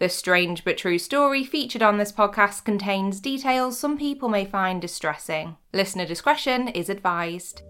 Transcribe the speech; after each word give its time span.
The 0.00 0.08
strange 0.08 0.64
but 0.64 0.78
true 0.78 0.98
story 0.98 1.44
featured 1.44 1.82
on 1.82 1.98
this 1.98 2.10
podcast 2.10 2.64
contains 2.64 3.20
details 3.20 3.78
some 3.78 3.98
people 3.98 4.30
may 4.30 4.46
find 4.46 4.80
distressing. 4.80 5.58
Listener 5.74 6.06
discretion 6.06 6.68
is 6.68 6.88
advised. 6.88 7.60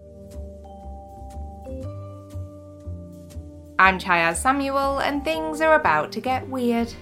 I'm 3.77 3.99
Chayaz 3.99 4.37
Samuel, 4.37 4.99
and 4.99 5.25
things 5.25 5.59
are 5.59 5.75
about 5.75 6.13
to 6.13 6.21
get 6.21 6.47
weird. 6.47 6.93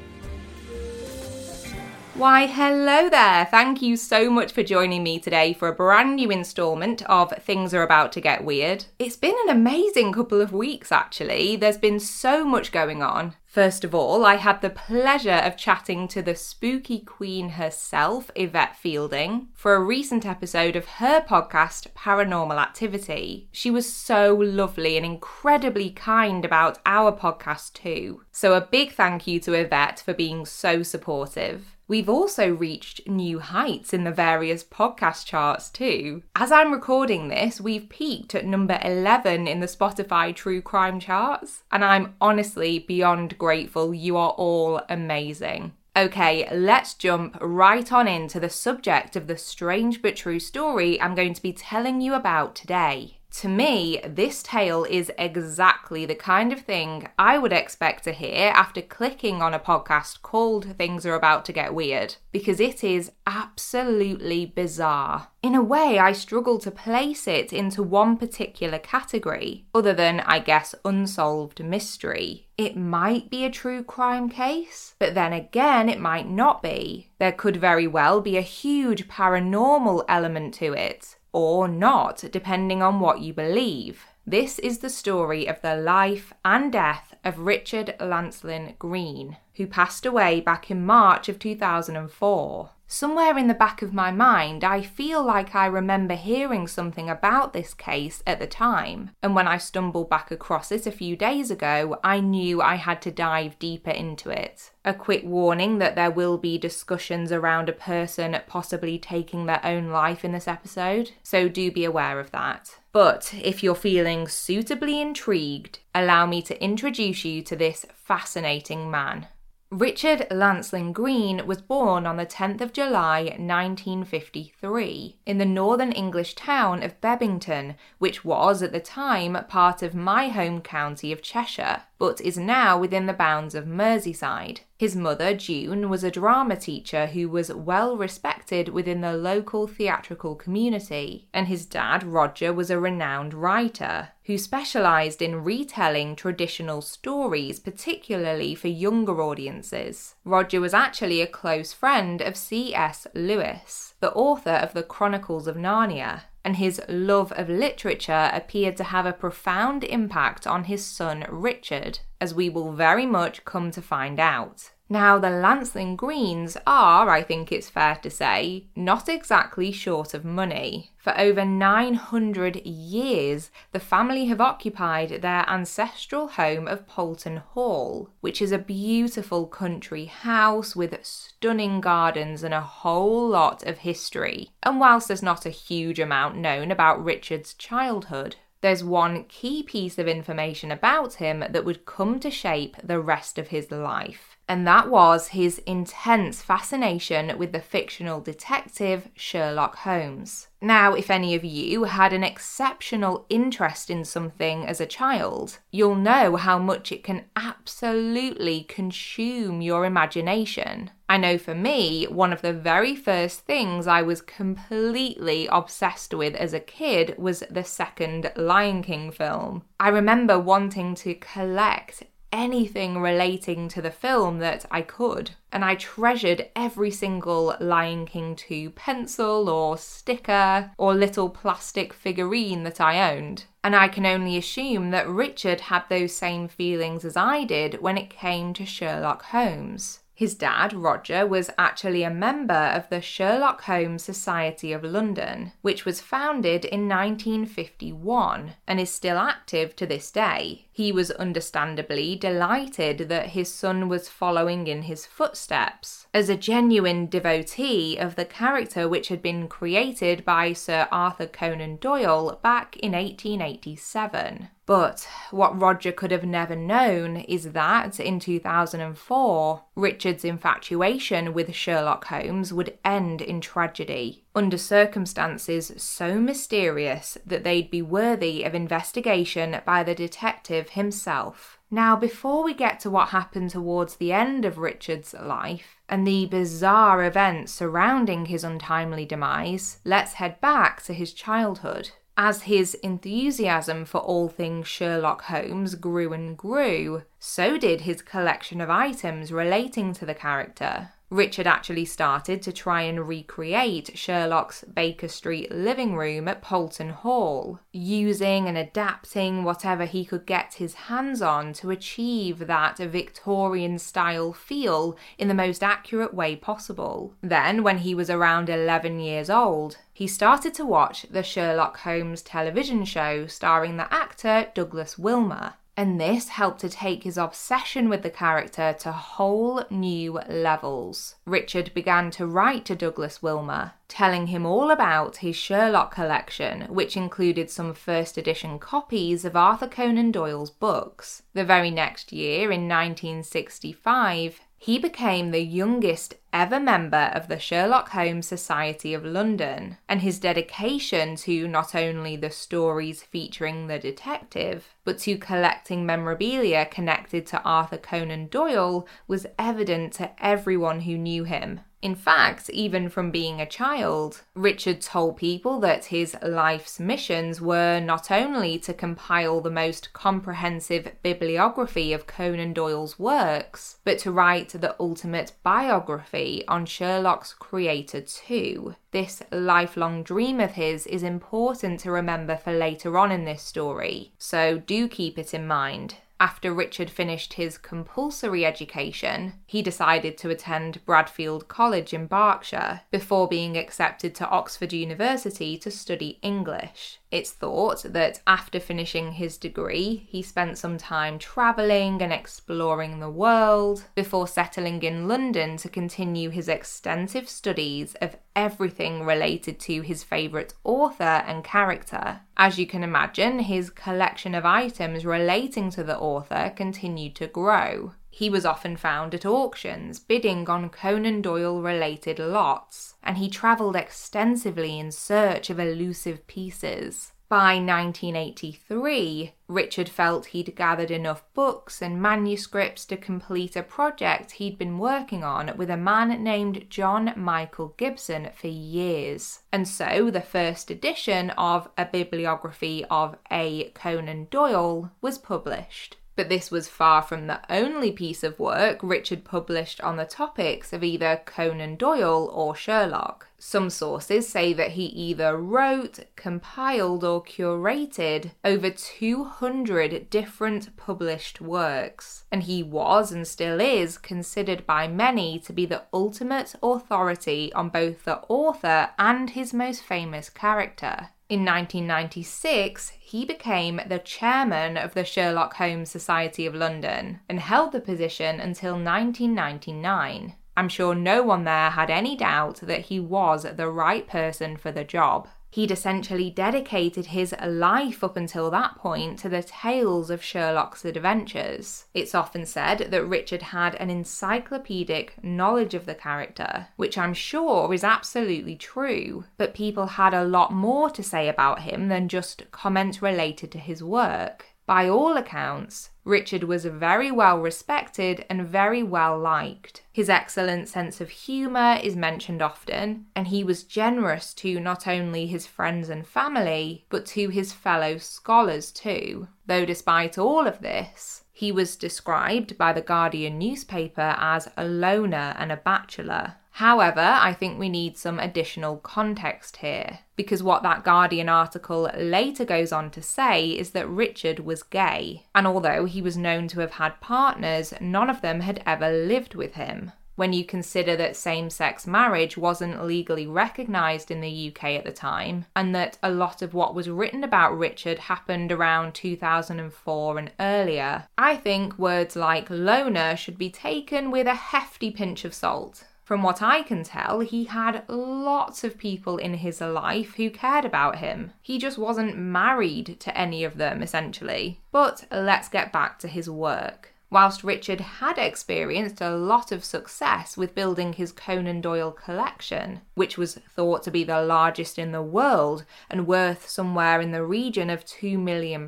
Why, 2.15 2.47
hello 2.47 3.07
there! 3.07 3.45
Thank 3.51 3.83
you 3.83 3.97
so 3.97 4.31
much 4.31 4.51
for 4.51 4.63
joining 4.63 5.03
me 5.03 5.19
today 5.19 5.53
for 5.53 5.67
a 5.67 5.75
brand 5.75 6.15
new 6.15 6.31
instalment 6.31 7.03
of 7.03 7.31
Things 7.43 7.71
Are 7.75 7.83
About 7.83 8.11
to 8.13 8.21
Get 8.21 8.43
Weird. 8.43 8.85
It's 8.97 9.15
been 9.15 9.35
an 9.45 9.55
amazing 9.55 10.11
couple 10.11 10.41
of 10.41 10.53
weeks, 10.53 10.91
actually. 10.91 11.55
There's 11.55 11.77
been 11.77 11.99
so 11.99 12.43
much 12.43 12.71
going 12.71 13.03
on. 13.03 13.35
First 13.49 13.83
of 13.83 13.95
all, 13.95 14.27
I 14.27 14.35
had 14.35 14.61
the 14.61 14.69
pleasure 14.69 15.31
of 15.31 15.57
chatting 15.57 16.07
to 16.09 16.21
the 16.21 16.35
spooky 16.35 16.99
queen 16.99 17.49
herself, 17.49 18.29
Yvette 18.35 18.77
Fielding, 18.77 19.47
for 19.55 19.73
a 19.73 19.83
recent 19.83 20.23
episode 20.23 20.75
of 20.75 20.85
her 20.85 21.21
podcast, 21.21 21.87
Paranormal 21.93 22.61
Activity. 22.61 23.49
She 23.51 23.71
was 23.71 23.91
so 23.91 24.35
lovely 24.35 24.97
and 24.97 25.05
incredibly 25.05 25.89
kind 25.89 26.45
about 26.45 26.77
our 26.85 27.11
podcast, 27.11 27.73
too. 27.73 28.21
So, 28.31 28.53
a 28.53 28.61
big 28.61 28.91
thank 28.91 29.25
you 29.25 29.39
to 29.39 29.53
Yvette 29.53 29.99
for 30.05 30.13
being 30.13 30.45
so 30.45 30.83
supportive. 30.83 31.78
We've 31.89 32.07
also 32.07 32.53
reached 32.53 33.07
new 33.07 33.39
heights 33.39 33.95
in 33.95 34.03
the 34.03 34.11
various 34.11 34.63
podcast 34.63 35.25
charts 35.25 35.71
too. 35.71 36.21
As 36.35 36.51
I'm 36.51 36.71
recording 36.71 37.29
this, 37.29 37.59
we've 37.59 37.89
peaked 37.89 38.35
at 38.35 38.45
number 38.45 38.79
11 38.83 39.47
in 39.47 39.59
the 39.59 39.65
Spotify 39.65 40.35
True 40.35 40.61
Crime 40.61 40.99
charts, 40.99 41.63
and 41.71 41.83
I'm 41.83 42.13
honestly 42.21 42.77
beyond 42.77 43.39
grateful. 43.39 43.91
You 43.91 44.17
are 44.17 44.29
all 44.37 44.83
amazing. 44.87 45.73
Okay, 45.97 46.47
let's 46.53 46.93
jump 46.93 47.35
right 47.41 47.91
on 47.91 48.07
into 48.07 48.39
the 48.39 48.51
subject 48.51 49.15
of 49.15 49.25
the 49.25 49.35
strange 49.35 50.03
but 50.03 50.15
true 50.15 50.39
story 50.39 51.01
I'm 51.01 51.15
going 51.15 51.33
to 51.33 51.41
be 51.41 51.53
telling 51.53 52.01
you 52.01 52.13
about 52.13 52.55
today. 52.55 53.18
To 53.31 53.47
me, 53.47 54.01
this 54.05 54.41
tale 54.41 54.83
is 54.83 55.11
exactly 55.17 56.05
the 56.05 56.15
kind 56.15 56.51
of 56.51 56.61
thing 56.61 57.07
I 57.17 57.37
would 57.37 57.53
expect 57.53 58.03
to 58.05 58.11
hear 58.11 58.49
after 58.49 58.81
clicking 58.81 59.41
on 59.41 59.53
a 59.53 59.59
podcast 59.59 60.23
called 60.23 60.75
Things 60.77 61.05
Are 61.05 61.13
About 61.13 61.45
to 61.45 61.53
Get 61.53 61.73
Weird, 61.73 62.15
because 62.31 62.59
it 62.59 62.83
is 62.83 63.11
absolutely 63.27 64.47
bizarre. 64.47 65.27
In 65.43 65.55
a 65.55 65.63
way, 65.63 65.99
I 65.99 66.11
struggle 66.11 66.57
to 66.59 66.71
place 66.71 67.27
it 67.27 67.53
into 67.53 67.83
one 67.83 68.17
particular 68.17 68.79
category, 68.79 69.67
other 69.73 69.93
than, 69.93 70.19
I 70.21 70.39
guess, 70.39 70.75
unsolved 70.83 71.63
mystery. 71.63 72.47
It 72.57 72.75
might 72.75 73.29
be 73.29 73.45
a 73.45 73.51
true 73.51 73.83
crime 73.83 74.27
case, 74.27 74.95
but 74.99 75.13
then 75.13 75.31
again, 75.31 75.87
it 75.87 75.99
might 75.99 76.27
not 76.27 76.61
be. 76.61 77.11
There 77.19 77.31
could 77.31 77.55
very 77.55 77.87
well 77.87 78.19
be 78.19 78.35
a 78.35 78.41
huge 78.41 79.07
paranormal 79.07 80.03
element 80.09 80.55
to 80.55 80.73
it 80.73 81.15
or 81.31 81.67
not, 81.67 82.23
depending 82.31 82.81
on 82.81 82.99
what 82.99 83.21
you 83.21 83.33
believe. 83.33 84.05
This 84.25 84.59
is 84.59 84.79
the 84.79 84.89
story 84.89 85.47
of 85.47 85.61
the 85.61 85.75
life 85.75 86.33
and 86.45 86.71
death 86.71 87.15
of 87.23 87.39
Richard 87.39 87.95
Lancelyn 87.99 88.75
Green, 88.77 89.37
who 89.55 89.65
passed 89.67 90.05
away 90.05 90.39
back 90.39 90.69
in 90.69 90.85
March 90.85 91.29
of 91.29 91.39
2004. 91.39 92.69
Somewhere 92.91 93.37
in 93.37 93.47
the 93.47 93.53
back 93.53 93.83
of 93.83 93.93
my 93.93 94.09
mind, 94.09 94.63
I 94.63 94.81
feel 94.81 95.23
like 95.23 95.53
I 95.53 95.67
remember 95.67 96.15
hearing 96.15 96.67
something 96.67 97.07
about 97.07 97.53
this 97.53 97.75
case 97.75 98.23
at 98.25 98.39
the 98.39 98.47
time, 98.47 99.11
and 99.21 99.35
when 99.35 99.47
I 99.47 99.59
stumbled 99.59 100.09
back 100.09 100.31
across 100.31 100.71
it 100.71 100.87
a 100.87 100.91
few 100.91 101.15
days 101.15 101.51
ago, 101.51 101.99
I 102.03 102.19
knew 102.19 102.63
I 102.63 102.75
had 102.75 102.99
to 103.03 103.11
dive 103.11 103.59
deeper 103.59 103.91
into 103.91 104.31
it. 104.31 104.71
A 104.83 104.95
quick 104.95 105.23
warning 105.23 105.77
that 105.77 105.93
there 105.93 106.09
will 106.09 106.39
be 106.39 106.57
discussions 106.57 107.31
around 107.31 107.69
a 107.69 107.73
person 107.73 108.35
possibly 108.47 108.97
taking 108.97 109.45
their 109.45 109.63
own 109.63 109.89
life 109.89 110.25
in 110.25 110.31
this 110.31 110.47
episode, 110.47 111.11
so 111.21 111.47
do 111.47 111.71
be 111.71 111.85
aware 111.85 112.19
of 112.19 112.31
that. 112.31 112.79
But 112.91 113.35
if 113.39 113.61
you're 113.61 113.75
feeling 113.75 114.27
suitably 114.27 114.99
intrigued, 114.99 115.77
allow 115.93 116.25
me 116.25 116.41
to 116.41 116.59
introduce 116.61 117.23
you 117.23 117.43
to 117.43 117.55
this 117.55 117.85
fascinating 117.93 118.89
man. 118.89 119.27
Richard 119.71 120.25
Lancelyn 120.31 120.93
Green 120.93 121.45
was 121.45 121.61
born 121.61 122.07
on 122.07 122.17
the 122.17 122.25
10th 122.25 122.59
of 122.59 122.73
July 122.73 123.35
1953 123.37 125.19
in 125.27 125.37
the 125.37 125.45
northern 125.45 125.91
English 125.91 126.33
town 126.33 126.81
of 126.81 126.99
Bebington, 127.01 127.75
which 127.99 128.25
was 128.25 128.63
at 128.63 128.71
the 128.71 128.79
time 128.79 129.37
part 129.47 129.83
of 129.83 129.93
my 129.93 130.29
home 130.29 130.61
county 130.61 131.11
of 131.11 131.21
Cheshire, 131.21 131.83
but 131.99 132.19
is 132.19 132.35
now 132.35 132.79
within 132.79 133.05
the 133.05 133.13
bounds 133.13 133.53
of 133.53 133.65
Merseyside. 133.65 134.61
His 134.79 134.95
mother, 134.95 135.33
June, 135.33 135.89
was 135.89 136.05
a 136.05 136.09
drama 136.09 136.55
teacher 136.55 137.07
who 137.07 137.27
was 137.27 137.53
well 137.53 137.97
respected 137.97 138.69
within 138.69 139.01
the 139.01 139.11
local 139.11 139.67
theatrical 139.67 140.35
community, 140.35 141.27
and 141.33 141.47
his 141.47 141.65
dad, 141.65 142.01
Roger, 142.01 142.53
was 142.53 142.71
a 142.71 142.79
renowned 142.79 143.33
writer 143.33 144.11
who 144.23 144.37
specialised 144.37 145.21
in 145.21 145.43
retelling 145.43 146.15
traditional 146.15 146.81
stories, 146.81 147.59
particularly 147.59 148.55
for 148.55 148.69
younger 148.69 149.21
audiences. 149.21 150.15
Roger 150.23 150.61
was 150.61 150.73
actually 150.73 151.19
a 151.19 151.27
close 151.27 151.73
friend 151.73 152.21
of 152.21 152.37
C.S. 152.37 153.05
Lewis, 153.13 153.95
the 153.99 154.13
author 154.13 154.49
of 154.49 154.71
the 154.71 154.83
Chronicles 154.83 155.45
of 155.45 155.57
Narnia, 155.57 156.21
and 156.45 156.55
his 156.55 156.81
love 156.87 157.33
of 157.33 157.49
literature 157.49 158.29
appeared 158.31 158.77
to 158.77 158.85
have 158.85 159.05
a 159.05 159.11
profound 159.11 159.83
impact 159.83 160.47
on 160.47 160.63
his 160.63 160.85
son 160.85 161.25
Richard, 161.27 161.99
as 162.21 162.33
we 162.33 162.49
will 162.49 162.71
very 162.71 163.05
much 163.05 163.45
come 163.45 163.71
to 163.71 163.81
find 163.81 164.19
out. 164.19 164.71
Now, 164.91 165.19
the 165.19 165.29
Lancelyn 165.29 165.95
Greens 165.95 166.57
are, 166.65 167.11
I 167.11 167.21
think 167.21 167.51
it's 167.51 167.69
fair 167.69 167.95
to 168.01 168.09
say, 168.09 168.65
not 168.75 169.07
exactly 169.07 169.71
short 169.71 170.15
of 170.15 170.25
money. 170.25 170.89
For 170.97 171.15
over 171.15 171.45
900 171.45 172.65
years, 172.65 173.51
the 173.71 173.79
family 173.79 174.25
have 174.25 174.41
occupied 174.41 175.21
their 175.21 175.47
ancestral 175.47 176.29
home 176.29 176.67
of 176.67 176.87
Poulton 176.87 177.37
Hall, 177.37 178.09
which 178.21 178.41
is 178.41 178.51
a 178.51 178.57
beautiful 178.57 179.45
country 179.45 180.05
house 180.05 180.75
with 180.75 180.97
stunning 181.05 181.81
gardens 181.81 182.41
and 182.41 182.53
a 182.53 182.61
whole 182.61 183.29
lot 183.29 183.61
of 183.67 183.79
history. 183.79 184.49
And 184.63 184.79
whilst 184.79 185.07
there's 185.07 185.21
not 185.21 185.45
a 185.45 185.51
huge 185.51 185.99
amount 185.99 186.37
known 186.37 186.71
about 186.71 187.03
Richard's 187.03 187.53
childhood, 187.53 188.37
there's 188.61 188.83
one 188.83 189.23
key 189.25 189.63
piece 189.63 189.97
of 189.97 190.07
information 190.07 190.71
about 190.71 191.15
him 191.15 191.43
that 191.49 191.65
would 191.65 191.85
come 191.85 192.19
to 192.19 192.29
shape 192.29 192.75
the 192.83 192.99
rest 192.99 193.37
of 193.37 193.49
his 193.49 193.71
life 193.71 194.28
and 194.49 194.65
that 194.65 194.89
was 194.89 195.27
his 195.27 195.59
intense 195.59 196.41
fascination 196.41 197.37
with 197.37 197.51
the 197.51 197.61
fictional 197.61 198.19
detective 198.19 199.07
Sherlock 199.15 199.75
Holmes. 199.77 200.47
Now, 200.59 200.95
if 200.95 201.11
any 201.11 201.35
of 201.35 201.45
you 201.45 201.83
had 201.83 202.11
an 202.13 202.23
exceptional 202.23 203.27
interest 203.29 203.91
in 203.91 204.03
something 204.03 204.65
as 204.65 204.81
a 204.81 204.87
child, 204.87 205.59
you'll 205.71 205.95
know 205.95 206.35
how 206.35 206.57
much 206.57 206.91
it 206.91 207.03
can 207.03 207.25
absolutely 207.35 208.63
consume 208.63 209.61
your 209.61 209.85
imagination. 209.85 210.89
I 211.07 211.17
know 211.17 211.37
for 211.37 211.55
me, 211.55 212.05
one 212.05 212.33
of 212.33 212.41
the 212.41 212.51
very 212.51 212.95
first 212.95 213.41
things 213.41 213.85
I 213.85 214.01
was 214.01 214.21
completely 214.21 215.47
obsessed 215.51 216.13
with 216.13 216.35
as 216.35 216.53
a 216.53 216.59
kid 216.59 217.15
was 217.19 217.43
the 217.51 217.63
second 217.63 218.31
Lion 218.35 218.81
King 218.81 219.11
film. 219.11 219.63
I 219.79 219.89
remember 219.89 220.39
wanting 220.39 220.95
to 220.95 221.13
collect 221.15 222.03
anything 222.31 222.99
relating 222.99 223.67
to 223.69 223.81
the 223.81 223.91
film 223.91 224.39
that 224.39 224.65
I 224.71 224.81
could. 224.81 225.31
And 225.51 225.65
I 225.65 225.75
treasured 225.75 226.49
every 226.55 226.91
single 226.91 227.55
Lion 227.59 228.05
King 228.05 228.35
2 228.35 228.71
pencil 228.71 229.49
or 229.49 229.77
sticker 229.77 230.71
or 230.77 230.93
little 230.93 231.29
plastic 231.29 231.93
figurine 231.93 232.63
that 232.63 232.79
I 232.79 233.15
owned. 233.15 233.45
And 233.63 233.75
I 233.75 233.87
can 233.87 234.05
only 234.05 234.37
assume 234.37 234.91
that 234.91 235.09
Richard 235.09 235.61
had 235.61 235.83
those 235.89 236.15
same 236.15 236.47
feelings 236.47 237.03
as 237.03 237.17
I 237.17 237.43
did 237.43 237.81
when 237.81 237.97
it 237.97 238.09
came 238.09 238.53
to 238.53 238.65
Sherlock 238.65 239.23
Holmes. 239.23 239.99
His 240.19 240.35
dad, 240.35 240.73
Roger, 240.73 241.25
was 241.25 241.49
actually 241.57 242.03
a 242.03 242.09
member 242.09 242.53
of 242.53 242.89
the 242.89 242.99
Sherlock 242.99 243.61
Holmes 243.61 244.03
Society 244.03 244.73
of 244.73 244.83
London, 244.83 245.53
which 245.61 245.85
was 245.85 246.01
founded 246.01 246.65
in 246.65 246.89
1951 246.89 248.55
and 248.67 248.81
is 248.81 248.91
still 248.91 249.17
active 249.17 249.77
to 249.77 249.85
this 249.85 250.11
day. 250.11 250.65
He 250.73 250.91
was 250.91 251.09
understandably 251.11 252.17
delighted 252.17 253.07
that 253.07 253.27
his 253.27 253.49
son 253.49 253.87
was 253.87 254.09
following 254.09 254.67
in 254.67 254.81
his 254.81 255.05
footsteps. 255.05 256.07
As 256.13 256.27
a 256.27 256.35
genuine 256.35 257.05
devotee 257.05 257.95
of 257.95 258.15
the 258.17 258.25
character 258.25 258.89
which 258.89 259.07
had 259.07 259.21
been 259.21 259.47
created 259.47 260.25
by 260.25 260.51
Sir 260.51 260.89
Arthur 260.91 261.27
Conan 261.27 261.77
Doyle 261.77 262.37
back 262.43 262.75
in 262.75 262.91
1887. 262.91 264.49
But 264.69 265.07
what 265.31 265.59
Roger 265.59 265.91
could 265.91 266.11
have 266.11 266.23
never 266.23 266.55
known 266.55 267.17
is 267.17 267.53
that 267.53 267.99
in 267.99 268.19
2004, 268.19 269.63
Richard's 269.75 270.23
infatuation 270.23 271.33
with 271.33 271.55
Sherlock 271.55 272.05
Holmes 272.05 272.53
would 272.53 272.77
end 272.85 273.19
in 273.19 273.41
tragedy, 273.41 274.25
under 274.35 274.59
circumstances 274.59 275.73
so 275.77 276.19
mysterious 276.19 277.17
that 277.25 277.43
they'd 277.43 277.71
be 277.71 277.81
worthy 277.81 278.43
of 278.43 278.53
investigation 278.53 279.59
by 279.65 279.81
the 279.81 279.95
detective 279.95 280.69
himself. 280.69 281.57
Now, 281.71 281.95
before 281.95 282.43
we 282.43 282.53
get 282.53 282.79
to 282.81 282.91
what 282.91 283.09
happened 283.09 283.49
towards 283.49 283.95
the 283.95 284.11
end 284.11 284.45
of 284.45 284.59
Richard's 284.59 285.15
life 285.15 285.77
and 285.89 286.05
the 286.05 286.27
bizarre 286.27 287.03
events 287.03 287.51
surrounding 287.51 288.27
his 288.27 288.43
untimely 288.43 289.05
demise, 289.07 289.79
let's 289.83 290.13
head 290.13 290.39
back 290.41 290.83
to 290.83 290.93
his 290.93 291.11
childhood. 291.11 291.89
As 292.21 292.41
his 292.41 292.73
enthusiasm 292.73 293.85
for 293.85 293.99
all 293.99 294.27
things 294.27 294.67
Sherlock 294.67 295.21
Holmes 295.21 295.75
grew 295.75 296.11
and 296.11 296.37
grew, 296.37 297.03
so 297.17 297.57
did 297.57 297.81
his 297.81 298.01
collection 298.01 298.59
of 298.59 298.69
items 298.69 299.31
relating 299.31 299.93
to 299.93 300.05
the 300.05 300.13
character. 300.13 300.89
Richard 301.09 301.47
actually 301.47 301.85
started 301.85 302.41
to 302.43 302.51
try 302.51 302.83
and 302.83 303.07
recreate 303.07 303.97
Sherlock's 303.97 304.63
Baker 304.63 305.07
Street 305.07 305.51
living 305.51 305.95
room 305.95 306.27
at 306.27 306.43
Poulton 306.43 306.91
Hall, 306.91 307.59
using 307.71 308.47
and 308.47 308.55
adapting 308.55 309.43
whatever 309.43 309.85
he 309.85 310.05
could 310.05 310.27
get 310.27 310.55
his 310.55 310.75
hands 310.75 311.21
on 311.23 311.53
to 311.53 311.71
achieve 311.71 312.45
that 312.45 312.77
Victorian 312.77 313.79
style 313.79 314.33
feel 314.33 314.95
in 315.17 315.27
the 315.27 315.33
most 315.33 315.63
accurate 315.63 316.13
way 316.13 316.35
possible. 316.35 317.15
Then, 317.21 317.63
when 317.63 317.79
he 317.79 317.95
was 317.95 318.11
around 318.11 318.47
11 318.47 318.99
years 318.99 319.31
old, 319.31 319.77
he 319.91 320.07
started 320.07 320.53
to 320.53 320.65
watch 320.65 321.07
the 321.09 321.23
Sherlock 321.23 321.79
Holmes 321.79 322.21
television 322.21 322.85
show 322.85 323.25
starring 323.25 323.77
the 323.77 323.91
actor 323.91 324.51
Douglas 324.53 324.99
Wilmer 324.99 325.55
and 325.79 325.97
this 325.97 326.27
helped 326.27 326.59
to 326.59 326.67
take 326.67 327.03
his 327.03 327.17
obsession 327.17 327.87
with 327.87 328.01
the 328.01 328.09
character 328.09 328.75
to 328.77 328.91
whole 328.91 329.63
new 329.69 330.19
levels. 330.27 331.15
Richard 331.25 331.73
began 331.73 332.11
to 332.11 332.27
write 332.27 332.65
to 332.65 332.75
Douglas 332.75 333.23
Wilmer, 333.23 333.71
telling 333.87 334.27
him 334.27 334.45
all 334.45 334.71
about 334.71 335.17
his 335.17 335.37
Sherlock 335.37 335.95
collection, 335.95 336.63
which 336.63 336.97
included 336.97 337.49
some 337.49 337.73
first 337.73 338.17
edition 338.17 338.59
copies 338.59 339.23
of 339.23 339.37
Arthur 339.37 339.69
Conan 339.69 340.11
Doyle's 340.11 340.51
books. 340.51 341.23
The 341.33 341.45
very 341.45 341.71
next 341.71 342.11
year, 342.11 342.51
in 342.51 342.67
1965, 342.67 344.41
he 344.61 344.77
became 344.77 345.31
the 345.31 345.41
youngest 345.41 346.15
ever 346.33 346.59
member 346.59 347.11
of 347.15 347.29
the 347.29 347.39
Sherlock 347.39 347.89
Holmes 347.89 348.27
Society 348.27 348.93
of 348.93 349.05
London, 349.05 349.77
and 349.87 350.01
his 350.01 350.19
dedication 350.19 351.15
to 351.15 351.47
not 351.47 351.73
only 351.73 352.17
the 352.17 352.29
stories 352.29 353.01
featuring 353.01 353.67
the 353.67 353.79
detective, 353.79 354.75
but 354.83 354.99
to 354.99 355.17
collecting 355.17 355.85
memorabilia 355.85 356.65
connected 356.65 357.25
to 357.27 357.41
Arthur 357.43 357.77
Conan 357.77 358.27
Doyle 358.27 358.85
was 359.07 359.25
evident 359.39 359.93
to 359.93 360.11
everyone 360.23 360.81
who 360.81 360.97
knew 360.97 361.23
him. 361.23 361.61
In 361.81 361.95
fact, 361.95 362.49
even 362.49 362.89
from 362.89 363.09
being 363.09 363.39
a 363.39 363.45
child, 363.45 364.23
Richard 364.35 364.81
told 364.81 365.15
people 365.15 365.61
that 365.61 365.85
his 365.85 366.15
life's 366.21 366.77
missions 366.77 367.39
were 367.39 367.79
not 367.79 368.11
only 368.11 368.59
to 368.59 368.73
compile 368.73 369.39
the 369.39 369.49
most 369.49 369.93
comprehensive 369.93 370.91
bibliography 371.03 371.93
of 371.93 372.05
Conan 372.05 372.51
Doyle's 372.51 372.99
works, 372.99 373.77
but 373.85 373.97
to 373.99 374.11
write 374.11 374.49
the 374.49 374.75
ultimate 374.77 375.31
biography 375.41 376.43
on 376.49 376.65
Sherlock's 376.65 377.33
creator 377.33 378.01
too. 378.01 378.75
This 378.91 379.23
lifelong 379.31 380.03
dream 380.03 380.41
of 380.41 380.51
his 380.51 380.85
is 380.85 381.03
important 381.03 381.79
to 381.81 381.91
remember 381.91 382.35
for 382.35 382.51
later 382.51 382.97
on 382.97 383.09
in 383.09 383.23
this 383.23 383.41
story, 383.41 384.11
so 384.17 384.57
do 384.57 384.89
keep 384.89 385.17
it 385.17 385.33
in 385.33 385.47
mind. 385.47 385.95
After 386.21 386.53
Richard 386.53 386.89
finished 386.89 387.33
his 387.33 387.57
compulsory 387.57 388.45
education, 388.45 389.35
he 389.45 389.61
decided 389.61 390.17
to 390.17 390.29
attend 390.29 390.83
Bradfield 390.85 391.47
College 391.47 391.93
in 391.93 392.07
Berkshire 392.07 392.81
before 392.91 393.29
being 393.29 393.57
accepted 393.57 394.13
to 394.15 394.27
Oxford 394.27 394.73
University 394.73 395.57
to 395.59 395.71
study 395.71 396.19
English. 396.21 396.99
It's 397.09 397.31
thought 397.31 397.83
that 397.83 398.21
after 398.27 398.59
finishing 398.59 399.13
his 399.13 399.37
degree, 399.37 400.07
he 400.09 400.21
spent 400.21 400.57
some 400.57 400.77
time 400.77 401.19
travelling 401.19 402.01
and 402.01 402.11
exploring 402.11 402.99
the 402.99 403.09
world 403.09 403.85
before 403.95 404.27
settling 404.27 404.83
in 404.83 405.07
London 405.07 405.55
to 405.57 405.69
continue 405.69 406.31
his 406.31 406.49
extensive 406.49 407.29
studies 407.29 407.95
of 408.01 408.17
everything 408.39 409.05
related 409.05 409.59
to 409.59 409.81
his 409.81 410.01
favourite 410.01 410.53
author 410.63 411.03
and 411.27 411.43
character. 411.43 412.21
As 412.37 412.57
you 412.57 412.65
can 412.65 412.83
imagine, 412.83 413.39
his 413.39 413.69
collection 413.69 414.33
of 414.33 414.45
items 414.45 415.05
relating 415.05 415.69
to 415.71 415.83
the 415.83 415.97
author 415.97 416.53
continued 416.55 417.15
to 417.17 417.27
grow. 417.27 417.91
He 418.09 418.29
was 418.29 418.45
often 418.45 418.77
found 418.77 419.13
at 419.13 419.25
auctions 419.25 419.99
bidding 419.99 420.49
on 420.49 420.69
Conan 420.69 421.21
Doyle 421.21 421.61
related 421.61 422.17
lots, 422.17 422.95
and 423.03 423.17
he 423.17 423.29
travelled 423.29 423.75
extensively 423.75 424.79
in 424.79 424.91
search 424.91 425.49
of 425.49 425.59
elusive 425.59 426.25
pieces. 426.25 427.11
By 427.29 427.57
1983, 427.57 429.33
Richard 429.47 429.87
felt 429.87 430.25
he'd 430.27 430.55
gathered 430.55 430.89
enough 430.89 431.23
books 431.35 431.79
and 431.79 432.01
manuscripts 432.01 432.85
to 432.85 432.97
complete 432.97 433.55
a 433.55 433.61
project 433.61 434.31
he'd 434.31 434.57
been 434.57 434.79
working 434.79 435.23
on 435.23 435.55
with 435.55 435.69
a 435.69 435.77
man 435.77 436.23
named 436.23 436.65
John 436.71 437.13
Michael 437.15 437.75
Gibson 437.77 438.29
for 438.35 438.47
years. 438.47 439.41
And 439.53 439.67
so 439.67 440.09
the 440.09 440.21
first 440.21 440.71
edition 440.71 441.29
of 441.31 441.69
A 441.77 441.85
Bibliography 441.85 442.83
of 442.89 443.15
A. 443.31 443.69
Conan 443.75 444.25
Doyle 444.31 444.89
was 444.99 445.19
published 445.19 445.97
but 446.15 446.27
this 446.27 446.51
was 446.51 446.67
far 446.67 447.01
from 447.01 447.27
the 447.27 447.39
only 447.49 447.93
piece 447.93 448.25
of 448.25 448.37
work 448.39 448.79
Richard 448.83 449.23
published 449.23 449.79
on 449.79 449.95
the 449.95 450.03
topics 450.03 450.73
of 450.73 450.83
either 450.83 451.21
Conan 451.25 451.77
Doyle 451.77 452.29
or 452.33 452.53
Sherlock. 452.53 453.28
Some 453.41 453.69
sources 453.69 454.27
say 454.27 454.51
that 454.53 454.71
he 454.71 454.85
either 454.85 455.37
wrote, 455.37 455.99
compiled, 456.17 457.05
or 457.05 457.23
curated 457.23 458.31
over 458.43 458.69
200 458.69 460.09
different 460.09 460.75
published 460.75 461.39
works, 461.39 462.25
and 462.31 462.43
he 462.43 462.61
was 462.61 463.13
and 463.13 463.25
still 463.25 463.61
is 463.61 463.97
considered 463.97 464.67
by 464.67 464.89
many 464.89 465.39
to 465.39 465.53
be 465.53 465.65
the 465.65 465.83
ultimate 465.93 466.53
authority 466.61 467.51
on 467.53 467.69
both 467.69 468.03
the 468.03 468.19
author 468.27 468.89
and 468.99 469.29
his 469.29 469.53
most 469.53 469.83
famous 469.83 470.29
character. 470.29 471.09
In 471.29 471.45
1996, 471.45 472.89
he 472.99 473.23
became 473.23 473.79
the 473.87 473.99
chairman 473.99 474.75
of 474.77 474.95
the 474.95 475.05
Sherlock 475.05 475.53
Holmes 475.53 475.89
Society 475.89 476.45
of 476.45 476.55
London 476.55 477.19
and 477.29 477.39
held 477.39 477.71
the 477.71 477.79
position 477.79 478.39
until 478.39 478.73
1999. 478.73 480.35
I'm 480.59 480.67
sure 480.67 480.93
no 480.93 481.23
one 481.23 481.45
there 481.45 481.69
had 481.69 481.89
any 481.89 482.17
doubt 482.17 482.57
that 482.63 482.87
he 482.87 482.99
was 482.99 483.43
the 483.43 483.69
right 483.69 484.05
person 484.05 484.57
for 484.57 484.73
the 484.73 484.83
job. 484.83 485.29
He'd 485.51 485.71
essentially 485.71 486.29
dedicated 486.29 487.07
his 487.07 487.33
life 487.41 488.03
up 488.03 488.17
until 488.17 488.51
that 488.51 488.75
point 488.75 489.19
to 489.19 489.29
the 489.29 489.41
tales 489.41 490.09
of 490.09 490.21
Sherlock's 490.21 490.83
adventures. 490.83 491.85
It's 491.93 492.13
often 492.13 492.45
said 492.45 492.89
that 492.91 493.05
Richard 493.05 493.41
had 493.41 493.75
an 493.75 493.89
encyclopedic 493.89 495.23
knowledge 495.23 495.75
of 495.75 495.85
the 495.85 495.95
character, 495.95 496.67
which 496.75 496.97
I'm 496.97 497.13
sure 497.13 497.73
is 497.73 497.85
absolutely 497.85 498.57
true, 498.57 499.23
but 499.37 499.53
people 499.53 499.85
had 499.85 500.13
a 500.13 500.25
lot 500.25 500.51
more 500.51 500.89
to 500.89 501.01
say 501.01 501.29
about 501.29 501.61
him 501.61 501.87
than 501.87 502.09
just 502.09 502.51
comments 502.51 503.01
related 503.01 503.49
to 503.53 503.59
his 503.59 503.81
work. 503.81 504.47
By 504.69 504.87
all 504.87 505.17
accounts, 505.17 505.89
Richard 506.03 506.43
was 506.43 506.63
very 506.63 507.09
well 507.09 507.39
respected 507.39 508.23
and 508.29 508.47
very 508.47 508.83
well 508.83 509.17
liked. 509.17 509.81
His 509.91 510.11
excellent 510.11 510.67
sense 510.67 511.01
of 511.01 511.09
humour 511.09 511.79
is 511.81 511.95
mentioned 511.95 512.43
often, 512.43 513.07
and 513.15 513.29
he 513.29 513.43
was 513.43 513.63
generous 513.63 514.31
to 514.35 514.59
not 514.59 514.87
only 514.87 515.25
his 515.25 515.47
friends 515.47 515.89
and 515.89 516.05
family, 516.05 516.85
but 516.89 517.07
to 517.07 517.29
his 517.29 517.51
fellow 517.51 517.97
scholars 517.97 518.71
too. 518.71 519.27
Though, 519.47 519.65
despite 519.65 520.19
all 520.19 520.45
of 520.45 520.61
this, 520.61 521.23
he 521.33 521.51
was 521.51 521.75
described 521.75 522.55
by 522.55 522.71
the 522.71 522.81
Guardian 522.81 523.39
newspaper 523.39 524.15
as 524.19 524.51
a 524.55 524.65
loner 524.65 525.35
and 525.39 525.51
a 525.51 525.57
bachelor. 525.57 526.35
However, 526.59 526.99
I 526.99 527.31
think 527.31 527.57
we 527.57 527.69
need 527.69 527.97
some 527.97 528.19
additional 528.19 528.79
context 528.79 529.57
here, 529.57 529.99
because 530.17 530.43
what 530.43 530.61
that 530.63 530.83
Guardian 530.83 531.29
article 531.29 531.89
later 531.97 532.43
goes 532.43 532.73
on 532.73 532.91
to 532.91 533.01
say 533.01 533.51
is 533.51 533.69
that 533.69 533.87
Richard 533.87 534.41
was 534.41 534.61
gay, 534.61 535.25
and 535.33 535.47
although 535.47 535.85
he 535.85 536.01
was 536.01 536.17
known 536.17 536.49
to 536.49 536.59
have 536.59 536.73
had 536.73 536.99
partners, 536.99 537.73
none 537.79 538.09
of 538.09 538.19
them 538.19 538.41
had 538.41 538.61
ever 538.65 538.91
lived 538.91 539.35
with 539.35 539.53
him. 539.53 539.93
When 540.17 540.33
you 540.33 540.43
consider 540.43 540.97
that 540.97 541.15
same 541.15 541.49
sex 541.49 541.87
marriage 541.87 542.37
wasn't 542.37 542.83
legally 542.83 543.25
recognised 543.25 544.11
in 544.11 544.19
the 544.19 544.49
UK 544.49 544.71
at 544.71 544.83
the 544.83 544.91
time, 544.91 545.45
and 545.55 545.73
that 545.75 545.97
a 546.03 546.11
lot 546.11 546.41
of 546.41 546.53
what 546.53 546.75
was 546.75 546.89
written 546.89 547.23
about 547.23 547.57
Richard 547.57 547.99
happened 547.99 548.51
around 548.51 548.95
2004 548.95 550.17
and 550.17 550.31
earlier, 550.41 551.05
I 551.17 551.37
think 551.37 551.79
words 551.79 552.17
like 552.17 552.49
loner 552.49 553.15
should 553.15 553.37
be 553.37 553.49
taken 553.49 554.11
with 554.11 554.27
a 554.27 554.35
hefty 554.35 554.91
pinch 554.91 555.23
of 555.23 555.33
salt. 555.33 555.85
From 556.09 556.23
what 556.23 556.41
I 556.41 556.63
can 556.63 556.81
tell, 556.83 557.19
he 557.19 557.43
had 557.43 557.83
lots 557.87 558.63
of 558.63 558.79
people 558.79 559.17
in 559.17 559.35
his 559.35 559.61
life 559.61 560.15
who 560.15 560.31
cared 560.31 560.65
about 560.65 560.95
him. 560.95 561.33
He 561.39 561.59
just 561.59 561.77
wasn't 561.77 562.17
married 562.17 562.99
to 563.01 563.15
any 563.15 563.43
of 563.43 563.57
them, 563.57 563.83
essentially. 563.83 564.59
But 564.71 565.05
let's 565.11 565.49
get 565.49 565.71
back 565.71 565.99
to 565.99 566.07
his 566.07 566.27
work. 566.27 566.95
Whilst 567.11 567.43
Richard 567.43 567.81
had 567.81 568.19
experienced 568.19 569.01
a 569.01 569.15
lot 569.15 569.51
of 569.51 569.65
success 569.65 570.37
with 570.37 570.53
building 570.53 570.93
his 570.93 571.11
Conan 571.11 571.59
Doyle 571.59 571.91
collection, 571.91 572.81
which 572.93 573.17
was 573.17 573.35
thought 573.49 573.81
to 573.83 573.91
be 573.91 574.03
the 574.03 574.21
largest 574.21 574.77
in 574.77 574.91
the 574.91 575.01
world 575.01 575.65
and 575.89 576.05
worth 576.05 576.47
somewhere 576.47 577.01
in 577.01 577.11
the 577.11 577.25
region 577.25 577.71
of 577.71 577.83
£2 577.85 578.19
million 578.19 578.67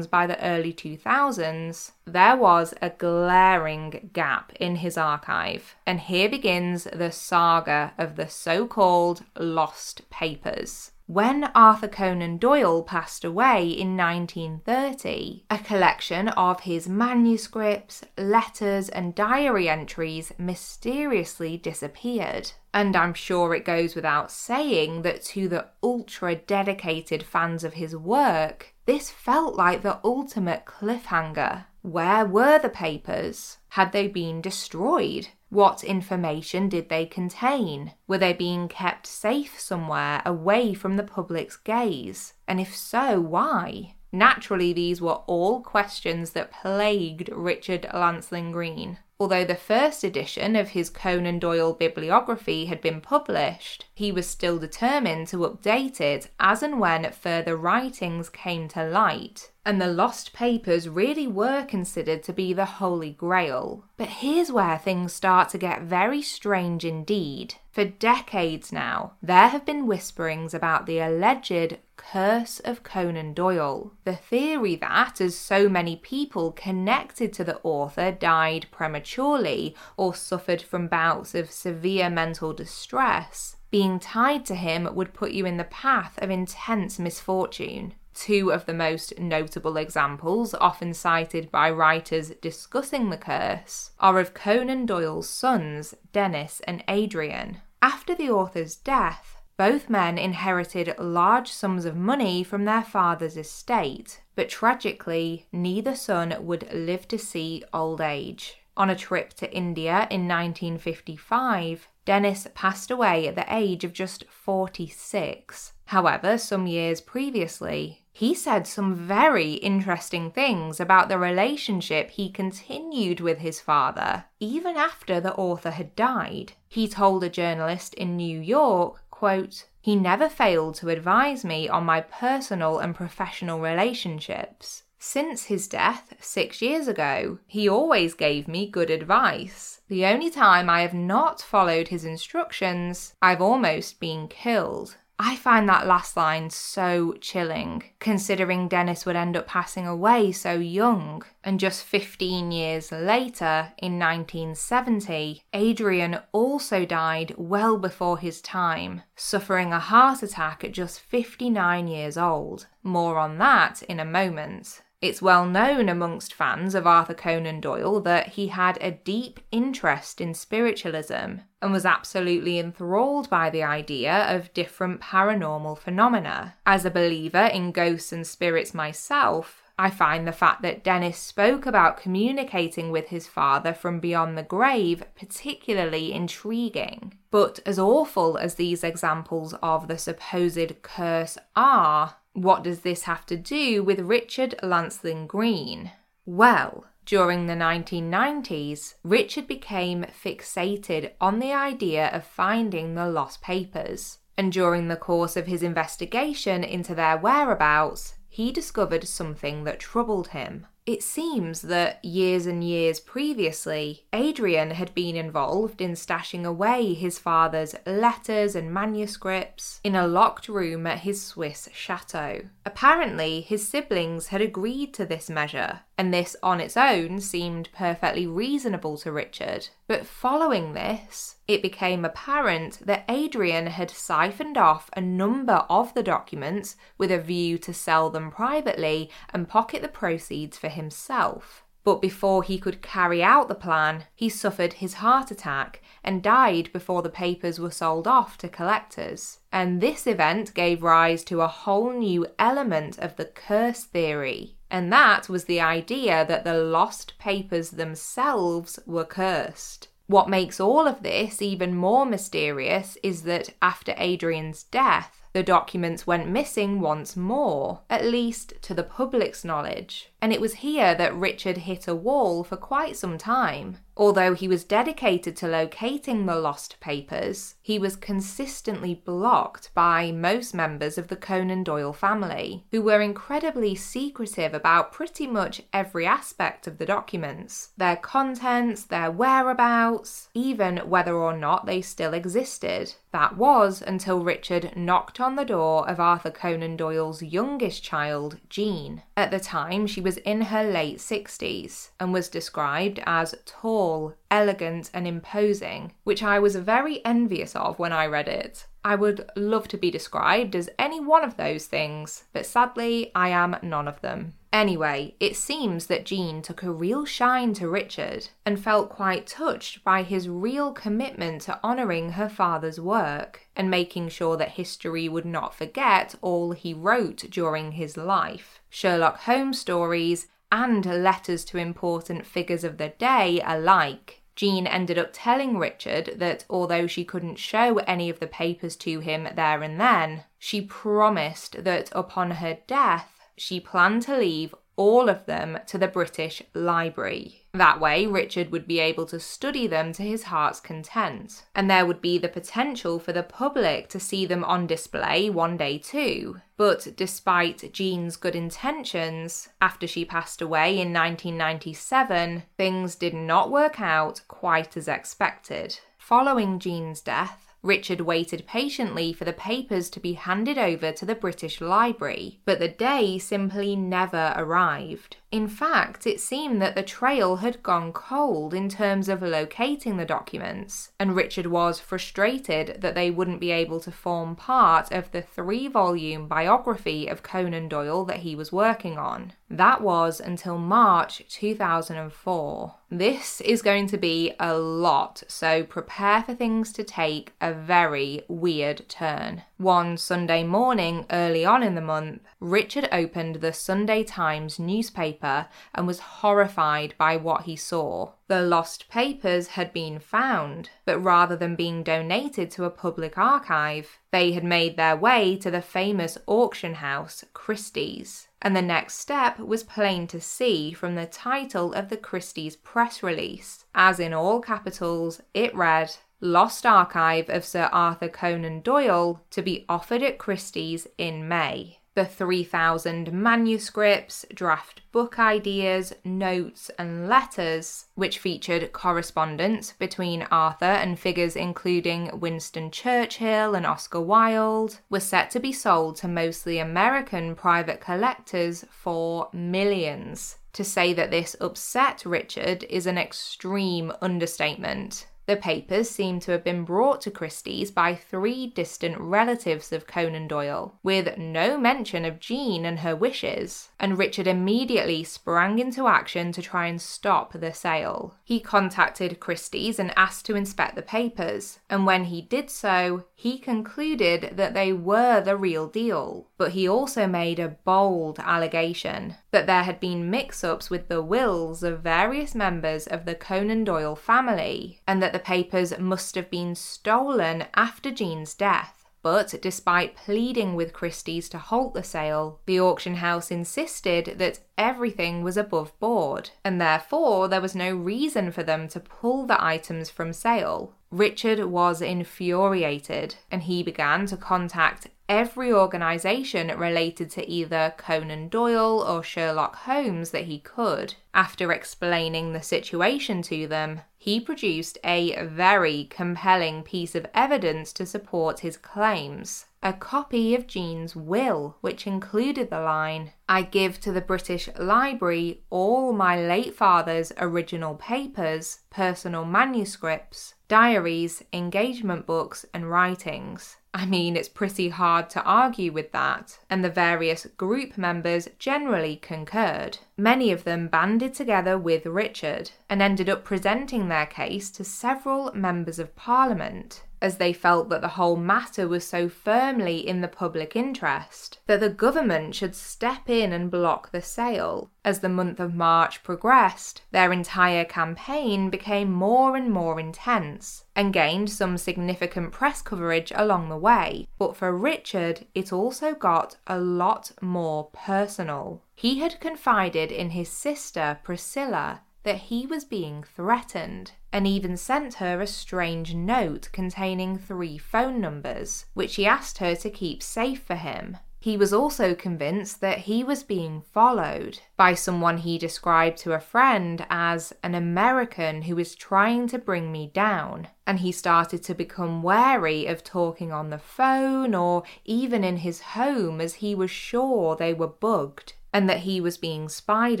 by 0.10 0.26
the 0.26 0.42
early 0.44 0.74
2000s, 0.74 1.92
there 2.04 2.36
was 2.36 2.74
a 2.82 2.90
glaring 2.90 4.10
gap 4.12 4.52
in 4.60 4.76
his 4.76 4.98
archive. 4.98 5.74
And 5.86 6.00
here 6.00 6.28
begins 6.28 6.84
the 6.84 7.10
saga 7.10 7.94
of 7.96 8.16
the 8.16 8.28
so 8.28 8.66
called 8.66 9.24
lost 9.38 10.08
papers. 10.10 10.92
When 11.08 11.44
Arthur 11.54 11.86
Conan 11.86 12.38
Doyle 12.38 12.82
passed 12.82 13.24
away 13.24 13.68
in 13.68 13.96
1930, 13.96 15.44
a 15.48 15.58
collection 15.58 16.26
of 16.30 16.60
his 16.60 16.88
manuscripts, 16.88 18.02
letters, 18.18 18.88
and 18.88 19.14
diary 19.14 19.68
entries 19.68 20.32
mysteriously 20.36 21.58
disappeared. 21.58 22.50
And 22.74 22.96
I'm 22.96 23.14
sure 23.14 23.54
it 23.54 23.64
goes 23.64 23.94
without 23.94 24.32
saying 24.32 25.02
that 25.02 25.22
to 25.26 25.46
the 25.46 25.68
ultra 25.80 26.34
dedicated 26.34 27.22
fans 27.22 27.62
of 27.62 27.74
his 27.74 27.94
work, 27.94 28.74
this 28.84 29.08
felt 29.08 29.54
like 29.54 29.82
the 29.82 30.00
ultimate 30.02 30.64
cliffhanger. 30.64 31.66
Where 31.82 32.26
were 32.26 32.58
the 32.58 32.68
papers? 32.68 33.58
Had 33.68 33.92
they 33.92 34.08
been 34.08 34.40
destroyed? 34.40 35.28
What 35.48 35.84
information 35.84 36.68
did 36.68 36.88
they 36.88 37.06
contain? 37.06 37.92
Were 38.08 38.18
they 38.18 38.32
being 38.32 38.66
kept 38.68 39.06
safe 39.06 39.60
somewhere 39.60 40.20
away 40.26 40.74
from 40.74 40.96
the 40.96 41.04
public's 41.04 41.56
gaze? 41.56 42.34
And 42.48 42.60
if 42.60 42.74
so, 42.74 43.20
why? 43.20 43.94
Naturally, 44.10 44.72
these 44.72 45.00
were 45.00 45.20
all 45.26 45.60
questions 45.60 46.30
that 46.30 46.50
plagued 46.50 47.28
Richard 47.32 47.86
Lancelyn 47.92 48.50
Green. 48.50 48.98
Although 49.18 49.46
the 49.46 49.54
first 49.54 50.04
edition 50.04 50.54
of 50.56 50.70
his 50.70 50.90
Conan 50.90 51.38
Doyle 51.38 51.72
bibliography 51.72 52.66
had 52.66 52.82
been 52.82 53.00
published, 53.00 53.86
he 53.94 54.12
was 54.12 54.28
still 54.28 54.58
determined 54.58 55.28
to 55.28 55.38
update 55.38 56.02
it 56.02 56.28
as 56.38 56.62
and 56.62 56.78
when 56.78 57.10
further 57.12 57.56
writings 57.56 58.28
came 58.28 58.68
to 58.68 58.84
light. 58.84 59.50
And 59.64 59.80
the 59.80 59.88
lost 59.88 60.32
papers 60.32 60.88
really 60.88 61.26
were 61.26 61.64
considered 61.64 62.22
to 62.24 62.32
be 62.32 62.52
the 62.52 62.66
Holy 62.66 63.10
Grail. 63.10 63.84
But 63.96 64.08
here's 64.08 64.52
where 64.52 64.76
things 64.78 65.14
start 65.14 65.48
to 65.50 65.58
get 65.58 65.82
very 65.82 66.20
strange 66.20 66.84
indeed. 66.84 67.54
For 67.72 67.84
decades 67.84 68.70
now, 68.70 69.14
there 69.22 69.48
have 69.48 69.64
been 69.64 69.86
whisperings 69.86 70.52
about 70.52 70.86
the 70.86 70.98
alleged 70.98 71.78
curse 72.12 72.60
of 72.60 72.82
Conan 72.82 73.34
Doyle. 73.34 73.92
The 74.04 74.16
theory 74.16 74.76
that, 74.76 75.20
as 75.20 75.34
so 75.34 75.68
many 75.68 75.96
people 75.96 76.52
connected 76.52 77.32
to 77.34 77.44
the 77.44 77.58
author 77.62 78.12
died 78.12 78.66
prematurely 78.70 79.74
or 79.96 80.14
suffered 80.14 80.62
from 80.62 80.88
bouts 80.88 81.34
of 81.34 81.50
severe 81.50 82.08
mental 82.08 82.52
distress, 82.52 83.56
being 83.70 83.98
tied 83.98 84.46
to 84.46 84.54
him 84.54 84.88
would 84.94 85.14
put 85.14 85.32
you 85.32 85.46
in 85.46 85.56
the 85.56 85.64
path 85.64 86.18
of 86.22 86.30
intense 86.30 86.98
misfortune. 86.98 87.94
Two 88.14 88.50
of 88.50 88.64
the 88.64 88.72
most 88.72 89.18
notable 89.18 89.76
examples, 89.76 90.54
often 90.54 90.94
cited 90.94 91.50
by 91.50 91.70
writers 91.70 92.30
discussing 92.40 93.10
the 93.10 93.18
curse, 93.18 93.90
are 94.00 94.18
of 94.18 94.32
Conan 94.32 94.86
Doyle's 94.86 95.28
sons, 95.28 95.94
Dennis 96.12 96.62
and 96.66 96.82
Adrian. 96.88 97.58
After 97.82 98.14
the 98.14 98.30
author's 98.30 98.74
death, 98.74 99.35
both 99.56 99.88
men 99.88 100.18
inherited 100.18 100.94
large 100.98 101.50
sums 101.50 101.84
of 101.84 101.96
money 101.96 102.42
from 102.42 102.64
their 102.64 102.82
father's 102.82 103.36
estate, 103.36 104.20
but 104.34 104.48
tragically, 104.48 105.46
neither 105.50 105.94
son 105.94 106.34
would 106.40 106.70
live 106.72 107.08
to 107.08 107.18
see 107.18 107.64
old 107.72 108.00
age. 108.00 108.58
On 108.76 108.90
a 108.90 108.96
trip 108.96 109.32
to 109.34 109.50
India 109.50 110.06
in 110.10 110.28
1955, 110.28 111.88
Dennis 112.04 112.46
passed 112.54 112.90
away 112.90 113.26
at 113.26 113.34
the 113.34 113.46
age 113.52 113.84
of 113.84 113.94
just 113.94 114.24
46. 114.28 115.72
However, 115.86 116.36
some 116.36 116.66
years 116.66 117.00
previously, 117.00 118.02
he 118.12 118.34
said 118.34 118.66
some 118.66 118.94
very 118.94 119.54
interesting 119.54 120.30
things 120.30 120.80
about 120.80 121.08
the 121.08 121.18
relationship 121.18 122.10
he 122.10 122.30
continued 122.30 123.20
with 123.20 123.38
his 123.38 123.60
father, 123.60 124.24
even 124.40 124.76
after 124.76 125.20
the 125.20 125.34
author 125.34 125.72
had 125.72 125.94
died. 125.94 126.52
He 126.68 126.88
told 126.88 127.24
a 127.24 127.28
journalist 127.28 127.92
in 127.94 128.16
New 128.16 128.40
York, 128.40 129.02
quote, 129.18 129.64
he 129.80 129.96
never 129.96 130.28
failed 130.28 130.74
to 130.74 130.90
advise 130.90 131.42
me 131.42 131.66
on 131.68 131.84
my 131.84 132.02
personal 132.02 132.78
and 132.78 132.94
professional 132.94 133.58
relationships. 133.58 134.82
Since 134.98 135.44
his 135.44 135.68
death 135.68 136.12
six 136.20 136.60
years 136.60 136.86
ago, 136.86 137.38
he 137.46 137.66
always 137.66 138.12
gave 138.12 138.46
me 138.46 138.68
good 138.68 138.90
advice. 138.90 139.80
The 139.88 140.04
only 140.04 140.28
time 140.28 140.68
I 140.68 140.82
have 140.82 140.92
not 140.92 141.40
followed 141.40 141.88
his 141.88 142.04
instructions, 142.04 143.14
I've 143.22 143.40
almost 143.40 144.00
been 144.00 144.28
killed. 144.28 144.96
I 145.18 145.34
find 145.36 145.66
that 145.68 145.86
last 145.86 146.14
line 146.16 146.50
so 146.50 147.14
chilling, 147.20 147.84
considering 148.00 148.68
Dennis 148.68 149.06
would 149.06 149.16
end 149.16 149.34
up 149.36 149.46
passing 149.46 149.86
away 149.86 150.30
so 150.30 150.54
young. 150.54 151.22
And 151.42 151.58
just 151.58 151.84
15 151.84 152.52
years 152.52 152.92
later, 152.92 153.72
in 153.78 153.98
1970, 153.98 155.42
Adrian 155.54 156.18
also 156.32 156.84
died 156.84 157.34
well 157.38 157.78
before 157.78 158.18
his 158.18 158.42
time, 158.42 159.02
suffering 159.14 159.72
a 159.72 159.78
heart 159.78 160.22
attack 160.22 160.62
at 160.64 160.72
just 160.72 161.00
59 161.00 161.88
years 161.88 162.18
old. 162.18 162.66
More 162.82 163.18
on 163.18 163.38
that 163.38 163.82
in 163.84 163.98
a 163.98 164.04
moment. 164.04 164.82
It's 165.02 165.20
well 165.20 165.44
known 165.44 165.88
amongst 165.88 166.32
fans 166.32 166.74
of 166.74 166.86
Arthur 166.86 167.14
Conan 167.14 167.60
Doyle 167.60 168.00
that 168.00 168.28
he 168.28 168.48
had 168.48 168.78
a 168.80 168.90
deep 168.90 169.40
interest 169.52 170.20
in 170.20 170.32
spiritualism 170.32 171.40
and 171.60 171.72
was 171.72 171.84
absolutely 171.84 172.58
enthralled 172.58 173.28
by 173.28 173.50
the 173.50 173.62
idea 173.62 174.34
of 174.34 174.54
different 174.54 175.00
paranormal 175.00 175.78
phenomena. 175.78 176.54
As 176.64 176.84
a 176.84 176.90
believer 176.90 177.44
in 177.52 177.72
ghosts 177.72 178.12
and 178.12 178.26
spirits 178.26 178.72
myself, 178.72 179.62
I 179.78 179.90
find 179.90 180.26
the 180.26 180.32
fact 180.32 180.62
that 180.62 180.82
Dennis 180.82 181.18
spoke 181.18 181.66
about 181.66 182.00
communicating 182.00 182.90
with 182.90 183.08
his 183.08 183.26
father 183.26 183.74
from 183.74 184.00
beyond 184.00 184.38
the 184.38 184.42
grave 184.42 185.04
particularly 185.14 186.14
intriguing. 186.14 187.18
But 187.30 187.60
as 187.66 187.78
awful 187.78 188.38
as 188.38 188.54
these 188.54 188.82
examples 188.82 189.54
of 189.62 189.88
the 189.88 189.98
supposed 189.98 190.80
curse 190.80 191.36
are, 191.54 192.16
what 192.36 192.62
does 192.62 192.80
this 192.80 193.04
have 193.04 193.24
to 193.26 193.36
do 193.36 193.82
with 193.82 193.98
Richard 194.00 194.54
Lancelyn 194.62 195.26
Green? 195.26 195.92
Well, 196.26 196.84
during 197.06 197.46
the 197.46 197.54
1990s, 197.54 198.94
Richard 199.02 199.46
became 199.46 200.04
fixated 200.04 201.12
on 201.20 201.38
the 201.38 201.52
idea 201.52 202.08
of 202.08 202.26
finding 202.26 202.94
the 202.94 203.08
lost 203.08 203.40
papers. 203.40 204.18
And 204.36 204.52
during 204.52 204.88
the 204.88 204.96
course 204.96 205.36
of 205.36 205.46
his 205.46 205.62
investigation 205.62 206.62
into 206.62 206.94
their 206.94 207.16
whereabouts, 207.16 208.16
he 208.28 208.52
discovered 208.52 209.08
something 209.08 209.64
that 209.64 209.80
troubled 209.80 210.28
him. 210.28 210.66
It 210.86 211.02
seems 211.02 211.62
that 211.62 212.04
years 212.04 212.46
and 212.46 212.62
years 212.62 213.00
previously, 213.00 214.06
Adrian 214.12 214.70
had 214.70 214.94
been 214.94 215.16
involved 215.16 215.80
in 215.80 215.92
stashing 215.92 216.44
away 216.44 216.94
his 216.94 217.18
father's 217.18 217.74
letters 217.84 218.54
and 218.54 218.72
manuscripts 218.72 219.80
in 219.82 219.96
a 219.96 220.06
locked 220.06 220.48
room 220.48 220.86
at 220.86 221.00
his 221.00 221.20
Swiss 221.20 221.68
chateau. 221.72 222.42
Apparently, 222.64 223.40
his 223.40 223.66
siblings 223.66 224.28
had 224.28 224.40
agreed 224.40 224.94
to 224.94 225.04
this 225.04 225.28
measure, 225.28 225.80
and 225.98 226.12
this 226.12 226.36
on 226.42 226.60
its 226.60 226.76
own 226.76 227.20
seemed 227.20 227.70
perfectly 227.72 228.26
reasonable 228.26 228.98
to 228.98 229.10
Richard. 229.10 229.68
But 229.86 230.06
following 230.06 230.74
this, 230.74 231.36
it 231.48 231.62
became 231.62 232.04
apparent 232.04 232.80
that 232.84 233.04
Adrian 233.08 233.68
had 233.68 233.90
siphoned 233.90 234.58
off 234.58 234.90
a 234.94 235.00
number 235.00 235.64
of 235.70 235.94
the 235.94 236.02
documents 236.02 236.76
with 236.98 237.10
a 237.10 237.18
view 237.18 237.56
to 237.58 237.72
sell 237.72 238.10
them 238.10 238.30
privately 238.30 239.10
and 239.32 239.48
pocket 239.48 239.80
the 239.80 239.88
proceeds 239.88 240.58
for 240.58 240.68
himself. 240.68 241.62
But 241.86 242.02
before 242.02 242.42
he 242.42 242.58
could 242.58 242.82
carry 242.82 243.22
out 243.22 243.46
the 243.46 243.54
plan, 243.54 244.06
he 244.12 244.28
suffered 244.28 244.72
his 244.74 244.94
heart 244.94 245.30
attack 245.30 245.80
and 246.02 246.20
died 246.20 246.72
before 246.72 247.00
the 247.00 247.08
papers 247.08 247.60
were 247.60 247.70
sold 247.70 248.08
off 248.08 248.36
to 248.38 248.48
collectors. 248.48 249.38
And 249.52 249.80
this 249.80 250.04
event 250.04 250.52
gave 250.52 250.82
rise 250.82 251.22
to 251.24 251.42
a 251.42 251.46
whole 251.46 251.92
new 251.92 252.26
element 252.40 252.98
of 252.98 253.14
the 253.14 253.24
curse 253.24 253.84
theory. 253.84 254.55
And 254.70 254.92
that 254.92 255.28
was 255.28 255.44
the 255.44 255.60
idea 255.60 256.24
that 256.26 256.44
the 256.44 256.54
lost 256.54 257.18
papers 257.18 257.70
themselves 257.70 258.78
were 258.86 259.04
cursed. 259.04 259.88
What 260.08 260.28
makes 260.28 260.60
all 260.60 260.86
of 260.86 261.02
this 261.02 261.42
even 261.42 261.74
more 261.74 262.06
mysterious 262.06 262.96
is 263.02 263.22
that 263.22 263.50
after 263.60 263.94
Adrian's 263.96 264.62
death, 264.62 265.20
the 265.32 265.42
documents 265.42 266.06
went 266.06 266.28
missing 266.28 266.80
once 266.80 267.16
more, 267.16 267.80
at 267.90 268.04
least 268.04 268.54
to 268.62 268.72
the 268.72 268.82
public's 268.82 269.44
knowledge. 269.44 270.10
And 270.26 270.32
it 270.32 270.40
was 270.40 270.54
here 270.54 270.92
that 270.92 271.14
Richard 271.14 271.56
hit 271.56 271.86
a 271.86 271.94
wall 271.94 272.42
for 272.42 272.56
quite 272.56 272.96
some 272.96 273.16
time. 273.16 273.78
Although 273.96 274.34
he 274.34 274.46
was 274.46 274.64
dedicated 274.64 275.36
to 275.36 275.48
locating 275.48 276.26
the 276.26 276.36
lost 276.36 276.78
papers, 276.80 277.54
he 277.62 277.78
was 277.78 277.96
consistently 277.96 278.94
blocked 278.94 279.70
by 279.72 280.12
most 280.12 280.52
members 280.52 280.98
of 280.98 281.08
the 281.08 281.16
Conan 281.16 281.64
Doyle 281.64 281.94
family, 281.94 282.66
who 282.72 282.82
were 282.82 283.00
incredibly 283.00 283.74
secretive 283.74 284.52
about 284.52 284.92
pretty 284.92 285.26
much 285.26 285.62
every 285.72 286.04
aspect 286.04 286.66
of 286.66 286.76
the 286.76 286.84
documents 286.84 287.70
their 287.78 287.96
contents, 287.96 288.84
their 288.84 289.10
whereabouts, 289.10 290.28
even 290.34 290.78
whether 290.78 291.14
or 291.14 291.34
not 291.34 291.64
they 291.64 291.80
still 291.80 292.12
existed. 292.12 292.94
That 293.12 293.38
was 293.38 293.80
until 293.80 294.22
Richard 294.22 294.76
knocked 294.76 295.20
on 295.20 295.36
the 295.36 295.44
door 295.44 295.88
of 295.88 295.98
Arthur 295.98 296.30
Conan 296.30 296.76
Doyle's 296.76 297.22
youngest 297.22 297.82
child, 297.82 298.40
Jean. 298.50 299.04
At 299.16 299.30
the 299.30 299.40
time, 299.40 299.86
she 299.86 300.02
was 300.16 300.22
in 300.24 300.40
her 300.42 300.64
late 300.64 300.96
60s 300.98 301.90
and 302.00 302.12
was 302.12 302.30
described 302.30 303.00
as 303.04 303.34
tall, 303.44 304.14
elegant, 304.30 304.90
and 304.94 305.06
imposing, 305.06 305.92
which 306.04 306.22
I 306.22 306.38
was 306.38 306.56
very 306.56 307.04
envious 307.04 307.54
of 307.54 307.78
when 307.78 307.92
I 307.92 308.06
read 308.06 308.28
it. 308.28 308.66
I 308.82 308.94
would 308.94 309.28
love 309.36 309.68
to 309.68 309.76
be 309.76 309.90
described 309.90 310.56
as 310.56 310.70
any 310.78 311.00
one 311.00 311.24
of 311.24 311.36
those 311.36 311.66
things, 311.66 312.24
but 312.32 312.46
sadly, 312.46 313.10
I 313.14 313.28
am 313.28 313.56
none 313.62 313.88
of 313.88 314.00
them. 314.00 314.34
Anyway, 314.52 315.14
it 315.20 315.36
seems 315.36 315.86
that 315.88 316.06
Jean 316.06 316.40
took 316.40 316.62
a 316.62 316.70
real 316.70 317.04
shine 317.04 317.52
to 317.54 317.68
Richard 317.68 318.28
and 318.46 318.58
felt 318.58 318.88
quite 318.88 319.26
touched 319.26 319.84
by 319.84 320.02
his 320.02 320.30
real 320.30 320.72
commitment 320.72 321.42
to 321.42 321.62
honouring 321.62 322.12
her 322.12 322.28
father's 322.28 322.80
work 322.80 323.48
and 323.54 323.68
making 323.70 324.08
sure 324.08 324.36
that 324.38 324.52
history 324.52 325.10
would 325.10 325.26
not 325.26 325.54
forget 325.54 326.14
all 326.22 326.52
he 326.52 326.72
wrote 326.72 327.26
during 327.28 327.72
his 327.72 327.98
life. 327.98 328.60
Sherlock 328.76 329.20
Holmes 329.20 329.58
stories 329.58 330.26
and 330.52 330.84
letters 330.84 331.46
to 331.46 331.56
important 331.56 332.26
figures 332.26 332.62
of 332.62 332.76
the 332.76 332.90
day 332.90 333.40
alike. 333.42 334.20
Jean 334.34 334.66
ended 334.66 334.98
up 334.98 335.08
telling 335.14 335.56
Richard 335.56 336.16
that 336.16 336.44
although 336.50 336.86
she 336.86 337.02
couldn't 337.02 337.38
show 337.38 337.78
any 337.78 338.10
of 338.10 338.20
the 338.20 338.26
papers 338.26 338.76
to 338.76 339.00
him 339.00 339.28
there 339.34 339.62
and 339.62 339.80
then, 339.80 340.24
she 340.38 340.60
promised 340.60 341.64
that 341.64 341.88
upon 341.92 342.32
her 342.32 342.58
death 342.66 343.18
she 343.38 343.60
planned 343.60 344.02
to 344.02 344.18
leave 344.18 344.54
all 344.76 345.08
of 345.08 345.24
them 345.24 345.58
to 345.68 345.78
the 345.78 345.88
British 345.88 346.42
Library. 346.52 347.45
That 347.56 347.80
way, 347.80 348.06
Richard 348.06 348.52
would 348.52 348.66
be 348.66 348.80
able 348.80 349.06
to 349.06 349.18
study 349.18 349.66
them 349.66 349.94
to 349.94 350.02
his 350.02 350.24
heart's 350.24 350.60
content, 350.60 351.44
and 351.54 351.70
there 351.70 351.86
would 351.86 352.02
be 352.02 352.18
the 352.18 352.28
potential 352.28 352.98
for 352.98 353.14
the 353.14 353.22
public 353.22 353.88
to 353.88 353.98
see 353.98 354.26
them 354.26 354.44
on 354.44 354.66
display 354.66 355.30
one 355.30 355.56
day 355.56 355.78
too. 355.78 356.42
But 356.58 356.88
despite 356.96 357.72
Jean's 357.72 358.16
good 358.16 358.36
intentions, 358.36 359.48
after 359.60 359.86
she 359.86 360.04
passed 360.04 360.42
away 360.42 360.72
in 360.72 360.92
1997, 360.92 362.42
things 362.58 362.94
did 362.94 363.14
not 363.14 363.50
work 363.50 363.80
out 363.80 364.20
quite 364.28 364.76
as 364.76 364.86
expected. 364.86 365.80
Following 365.96 366.58
Jean's 366.58 367.00
death, 367.00 367.45
Richard 367.66 368.02
waited 368.02 368.46
patiently 368.46 369.12
for 369.12 369.24
the 369.24 369.32
papers 369.32 369.90
to 369.90 369.98
be 369.98 370.12
handed 370.12 370.56
over 370.56 370.92
to 370.92 371.04
the 371.04 371.16
British 371.16 371.60
Library, 371.60 372.38
but 372.44 372.60
the 372.60 372.68
day 372.68 373.18
simply 373.18 373.74
never 373.74 374.32
arrived. 374.36 375.16
In 375.32 375.48
fact, 375.48 376.06
it 376.06 376.20
seemed 376.20 376.62
that 376.62 376.76
the 376.76 376.84
trail 376.84 377.36
had 377.36 377.64
gone 377.64 377.92
cold 377.92 378.54
in 378.54 378.68
terms 378.68 379.08
of 379.08 379.20
locating 379.20 379.96
the 379.96 380.04
documents, 380.04 380.92
and 381.00 381.16
Richard 381.16 381.48
was 381.48 381.80
frustrated 381.80 382.80
that 382.80 382.94
they 382.94 383.10
wouldn't 383.10 383.40
be 383.40 383.50
able 383.50 383.80
to 383.80 383.90
form 383.90 384.36
part 384.36 384.92
of 384.92 385.10
the 385.10 385.20
three 385.20 385.66
volume 385.66 386.28
biography 386.28 387.08
of 387.08 387.24
Conan 387.24 387.68
Doyle 387.68 388.04
that 388.04 388.20
he 388.20 388.36
was 388.36 388.52
working 388.52 388.96
on. 388.96 389.32
That 389.50 389.80
was 389.80 390.20
until 390.20 390.58
March 390.58 391.22
2004. 391.28 392.74
This 392.90 393.40
is 393.40 393.62
going 393.62 393.88
to 393.88 393.98
be 393.98 394.32
a 394.38 394.56
lot, 394.56 395.24
so 395.26 395.64
prepare 395.64 396.22
for 396.22 396.34
things 396.34 396.72
to 396.74 396.84
take 396.84 397.32
a 397.40 397.52
very 397.52 398.22
weird 398.28 398.88
turn. 398.88 399.42
One 399.56 399.96
Sunday 399.96 400.44
morning 400.44 401.04
early 401.10 401.44
on 401.44 401.64
in 401.64 401.74
the 401.74 401.80
month, 401.80 402.22
Richard 402.38 402.88
opened 402.92 403.36
the 403.36 403.52
Sunday 403.52 404.04
Times 404.04 404.60
newspaper 404.60 405.48
and 405.74 405.84
was 405.84 405.98
horrified 405.98 406.94
by 406.96 407.16
what 407.16 407.42
he 407.42 407.56
saw. 407.56 408.12
The 408.28 408.42
lost 408.42 408.88
papers 408.88 409.48
had 409.48 409.72
been 409.72 409.98
found, 409.98 410.70
but 410.84 411.00
rather 411.00 411.34
than 411.34 411.56
being 411.56 411.82
donated 411.82 412.52
to 412.52 412.66
a 412.66 412.70
public 412.70 413.18
archive, 413.18 413.98
they 414.12 414.30
had 414.30 414.44
made 414.44 414.76
their 414.76 414.96
way 414.96 415.36
to 415.38 415.50
the 415.50 415.60
famous 415.60 416.18
auction 416.28 416.74
house 416.74 417.24
Christie's. 417.32 418.25
And 418.42 418.54
the 418.54 418.62
next 418.62 418.98
step 418.98 419.38
was 419.38 419.62
plain 419.62 420.06
to 420.08 420.20
see 420.20 420.72
from 420.72 420.94
the 420.94 421.06
title 421.06 421.72
of 421.72 421.88
the 421.88 421.96
Christie's 421.96 422.56
press 422.56 423.02
release. 423.02 423.64
As 423.74 423.98
in 423.98 424.12
all 424.12 424.40
capitals, 424.40 425.22
it 425.34 425.54
read, 425.54 425.96
Lost 426.20 426.64
Archive 426.64 427.28
of 427.28 427.44
Sir 427.44 427.68
Arthur 427.72 428.08
Conan 428.08 428.60
Doyle 428.60 429.22
to 429.30 429.42
be 429.42 429.64
offered 429.68 430.02
at 430.02 430.18
Christie's 430.18 430.86
in 430.96 431.28
May. 431.28 431.80
The 431.96 432.04
3,000 432.04 433.10
manuscripts, 433.10 434.26
draft 434.34 434.82
book 434.92 435.18
ideas, 435.18 435.94
notes, 436.04 436.70
and 436.78 437.08
letters, 437.08 437.86
which 437.94 438.18
featured 438.18 438.70
correspondence 438.74 439.72
between 439.72 440.28
Arthur 440.30 440.66
and 440.66 440.98
figures 440.98 441.36
including 441.36 442.10
Winston 442.20 442.70
Churchill 442.70 443.54
and 443.54 443.64
Oscar 443.64 444.02
Wilde, 444.02 444.80
were 444.90 445.00
set 445.00 445.30
to 445.30 445.40
be 445.40 445.52
sold 445.52 445.96
to 445.96 446.06
mostly 446.06 446.58
American 446.58 447.34
private 447.34 447.80
collectors 447.80 448.66
for 448.68 449.30
millions. 449.32 450.36
To 450.52 450.64
say 450.64 450.92
that 450.92 451.10
this 451.10 451.34
upset 451.40 452.04
Richard 452.04 452.64
is 452.64 452.86
an 452.86 452.98
extreme 452.98 453.90
understatement. 454.02 455.06
The 455.26 455.36
papers 455.36 455.90
seem 455.90 456.20
to 456.20 456.30
have 456.30 456.44
been 456.44 456.64
brought 456.64 457.00
to 457.02 457.10
Christie's 457.10 457.72
by 457.72 457.96
three 457.96 458.46
distant 458.46 458.96
relatives 458.98 459.72
of 459.72 459.86
Conan 459.86 460.28
Doyle, 460.28 460.74
with 460.84 461.18
no 461.18 461.58
mention 461.58 462.04
of 462.04 462.20
Jean 462.20 462.64
and 462.64 462.78
her 462.78 462.94
wishes, 462.94 463.70
and 463.80 463.98
Richard 463.98 464.28
immediately 464.28 465.02
sprang 465.02 465.58
into 465.58 465.88
action 465.88 466.30
to 466.30 466.42
try 466.42 466.66
and 466.66 466.80
stop 466.80 467.32
the 467.32 467.52
sale. 467.52 468.14
He 468.24 468.38
contacted 468.38 469.18
Christie's 469.18 469.80
and 469.80 469.92
asked 469.96 470.26
to 470.26 470.36
inspect 470.36 470.76
the 470.76 470.82
papers, 470.82 471.58
and 471.68 471.86
when 471.86 472.04
he 472.04 472.22
did 472.22 472.48
so, 472.48 473.04
he 473.18 473.38
concluded 473.38 474.34
that 474.36 474.52
they 474.52 474.74
were 474.74 475.22
the 475.22 475.38
real 475.38 475.66
deal. 475.66 476.28
But 476.36 476.52
he 476.52 476.68
also 476.68 477.06
made 477.06 477.38
a 477.38 477.56
bold 477.64 478.18
allegation 478.18 479.14
that 479.30 479.46
there 479.46 479.62
had 479.62 479.80
been 479.80 480.10
mix 480.10 480.44
ups 480.44 480.68
with 480.68 480.88
the 480.88 481.00
wills 481.00 481.62
of 481.62 481.80
various 481.80 482.34
members 482.34 482.86
of 482.86 483.06
the 483.06 483.14
Conan 483.14 483.64
Doyle 483.64 483.96
family, 483.96 484.82
and 484.86 485.02
that 485.02 485.14
the 485.14 485.18
papers 485.18 485.78
must 485.78 486.14
have 486.14 486.30
been 486.30 486.54
stolen 486.54 487.46
after 487.54 487.90
Jean's 487.90 488.34
death. 488.34 488.84
But 489.02 489.34
despite 489.40 489.96
pleading 489.96 490.54
with 490.54 490.74
Christie's 490.74 491.30
to 491.30 491.38
halt 491.38 491.72
the 491.72 491.84
sale, 491.84 492.40
the 492.44 492.60
auction 492.60 492.96
house 492.96 493.30
insisted 493.30 494.16
that 494.18 494.40
everything 494.58 495.22
was 495.22 495.38
above 495.38 495.78
board, 495.80 496.30
and 496.44 496.60
therefore 496.60 497.28
there 497.28 497.40
was 497.40 497.54
no 497.54 497.74
reason 497.74 498.30
for 498.30 498.42
them 498.42 498.68
to 498.68 498.80
pull 498.80 499.24
the 499.24 499.42
items 499.42 499.88
from 499.88 500.12
sale. 500.12 500.74
Richard 500.90 501.44
was 501.44 501.82
infuriated 501.82 503.16
and 503.30 503.42
he 503.42 503.62
began 503.62 504.06
to 504.06 504.16
contact 504.16 504.88
every 505.08 505.52
organisation 505.52 506.56
related 506.58 507.10
to 507.10 507.28
either 507.28 507.74
Conan 507.76 508.28
Doyle 508.28 508.84
or 508.86 509.02
Sherlock 509.02 509.56
Holmes 509.56 510.10
that 510.10 510.24
he 510.24 510.38
could. 510.38 510.94
After 511.14 511.52
explaining 511.52 512.32
the 512.32 512.42
situation 512.42 513.22
to 513.22 513.46
them, 513.46 513.82
he 513.98 514.20
produced 514.20 514.78
a 514.84 515.24
very 515.26 515.84
compelling 515.84 516.62
piece 516.62 516.94
of 516.94 517.06
evidence 517.14 517.72
to 517.74 517.86
support 517.86 518.40
his 518.40 518.56
claims 518.56 519.46
a 519.66 519.72
copy 519.72 520.32
of 520.36 520.46
Jean's 520.46 520.94
will, 520.94 521.56
which 521.60 521.88
included 521.88 522.50
the 522.50 522.60
line 522.60 523.10
I 523.28 523.42
give 523.42 523.80
to 523.80 523.90
the 523.90 524.00
British 524.00 524.48
Library 524.56 525.42
all 525.50 525.92
my 525.92 526.16
late 526.16 526.54
father's 526.54 527.12
original 527.18 527.74
papers, 527.74 528.60
personal 528.70 529.24
manuscripts, 529.24 530.34
diaries, 530.46 531.24
engagement 531.32 532.06
books, 532.06 532.46
and 532.54 532.70
writings. 532.70 533.56
I 533.74 533.86
mean, 533.86 534.14
it's 534.16 534.28
pretty 534.28 534.68
hard 534.68 535.10
to 535.10 535.22
argue 535.24 535.72
with 535.72 535.90
that, 535.90 536.38
and 536.48 536.64
the 536.64 536.70
various 536.70 537.26
group 537.36 537.76
members 537.76 538.28
generally 538.38 538.94
concurred. 538.94 539.78
Many 539.96 540.30
of 540.30 540.44
them 540.44 540.68
banded 540.68 541.12
together 541.12 541.58
with 541.58 541.86
Richard 541.86 542.52
and 542.70 542.80
ended 542.80 543.08
up 543.08 543.24
presenting 543.24 543.88
their 543.88 544.06
case 544.06 544.48
to 544.52 544.62
several 544.62 545.32
members 545.34 545.80
of 545.80 545.96
parliament. 545.96 546.84
As 547.06 547.18
they 547.18 547.32
felt 547.32 547.68
that 547.68 547.80
the 547.82 547.96
whole 547.96 548.16
matter 548.16 548.66
was 548.66 548.84
so 548.84 549.08
firmly 549.08 549.78
in 549.78 550.00
the 550.00 550.08
public 550.08 550.56
interest 550.56 551.38
that 551.46 551.60
the 551.60 551.68
government 551.68 552.34
should 552.34 552.52
step 552.52 553.08
in 553.08 553.32
and 553.32 553.48
block 553.48 553.92
the 553.92 554.02
sale. 554.02 554.68
As 554.84 554.98
the 554.98 555.08
month 555.08 555.38
of 555.38 555.54
March 555.54 556.02
progressed, 556.02 556.82
their 556.90 557.12
entire 557.12 557.64
campaign 557.64 558.50
became 558.50 558.90
more 558.90 559.36
and 559.36 559.52
more 559.52 559.78
intense 559.78 560.64
and 560.74 560.92
gained 560.92 561.30
some 561.30 561.56
significant 561.56 562.32
press 562.32 562.60
coverage 562.60 563.12
along 563.14 563.50
the 563.50 563.56
way. 563.56 564.08
But 564.18 564.36
for 564.36 564.52
Richard, 564.52 565.26
it 565.32 565.52
also 565.52 565.94
got 565.94 566.38
a 566.48 566.58
lot 566.58 567.12
more 567.20 567.70
personal. 567.72 568.64
He 568.74 568.98
had 568.98 569.20
confided 569.20 569.92
in 569.92 570.10
his 570.10 570.28
sister 570.28 570.98
Priscilla 571.04 571.82
that 572.02 572.30
he 572.30 572.46
was 572.46 572.64
being 572.64 573.04
threatened 573.04 573.92
and 574.16 574.26
even 574.26 574.56
sent 574.56 574.94
her 574.94 575.20
a 575.20 575.26
strange 575.26 575.94
note 575.94 576.48
containing 576.50 577.18
three 577.18 577.58
phone 577.58 578.00
numbers, 578.00 578.64
which 578.72 578.94
he 578.94 579.04
asked 579.04 579.36
her 579.36 579.54
to 579.54 579.68
keep 579.68 580.02
safe 580.02 580.42
for 580.42 580.54
him. 580.54 580.96
He 581.20 581.36
was 581.36 581.52
also 581.52 581.94
convinced 581.94 582.62
that 582.62 582.78
he 582.78 583.04
was 583.04 583.22
being 583.22 583.60
followed 583.60 584.38
by 584.56 584.72
someone 584.72 585.18
he 585.18 585.36
described 585.36 585.98
to 585.98 586.14
a 586.14 586.18
friend 586.18 586.86
as 586.88 587.34
an 587.42 587.54
American 587.54 588.40
who 588.42 588.56
was 588.56 588.74
trying 588.74 589.28
to 589.28 589.38
bring 589.38 589.70
me 589.70 589.90
down. 589.92 590.48
And 590.66 590.78
he 590.78 590.92
started 590.92 591.42
to 591.42 591.54
become 591.54 592.02
wary 592.02 592.64
of 592.64 592.82
talking 592.82 593.32
on 593.32 593.50
the 593.50 593.58
phone 593.58 594.34
or 594.34 594.62
even 594.86 595.24
in 595.24 595.36
his 595.38 595.60
home 595.60 596.22
as 596.22 596.36
he 596.36 596.54
was 596.54 596.70
sure 596.70 597.36
they 597.36 597.52
were 597.52 597.66
bugged 597.66 598.32
and 598.56 598.70
that 598.70 598.80
he 598.80 599.02
was 599.02 599.18
being 599.18 599.50
spied 599.50 600.00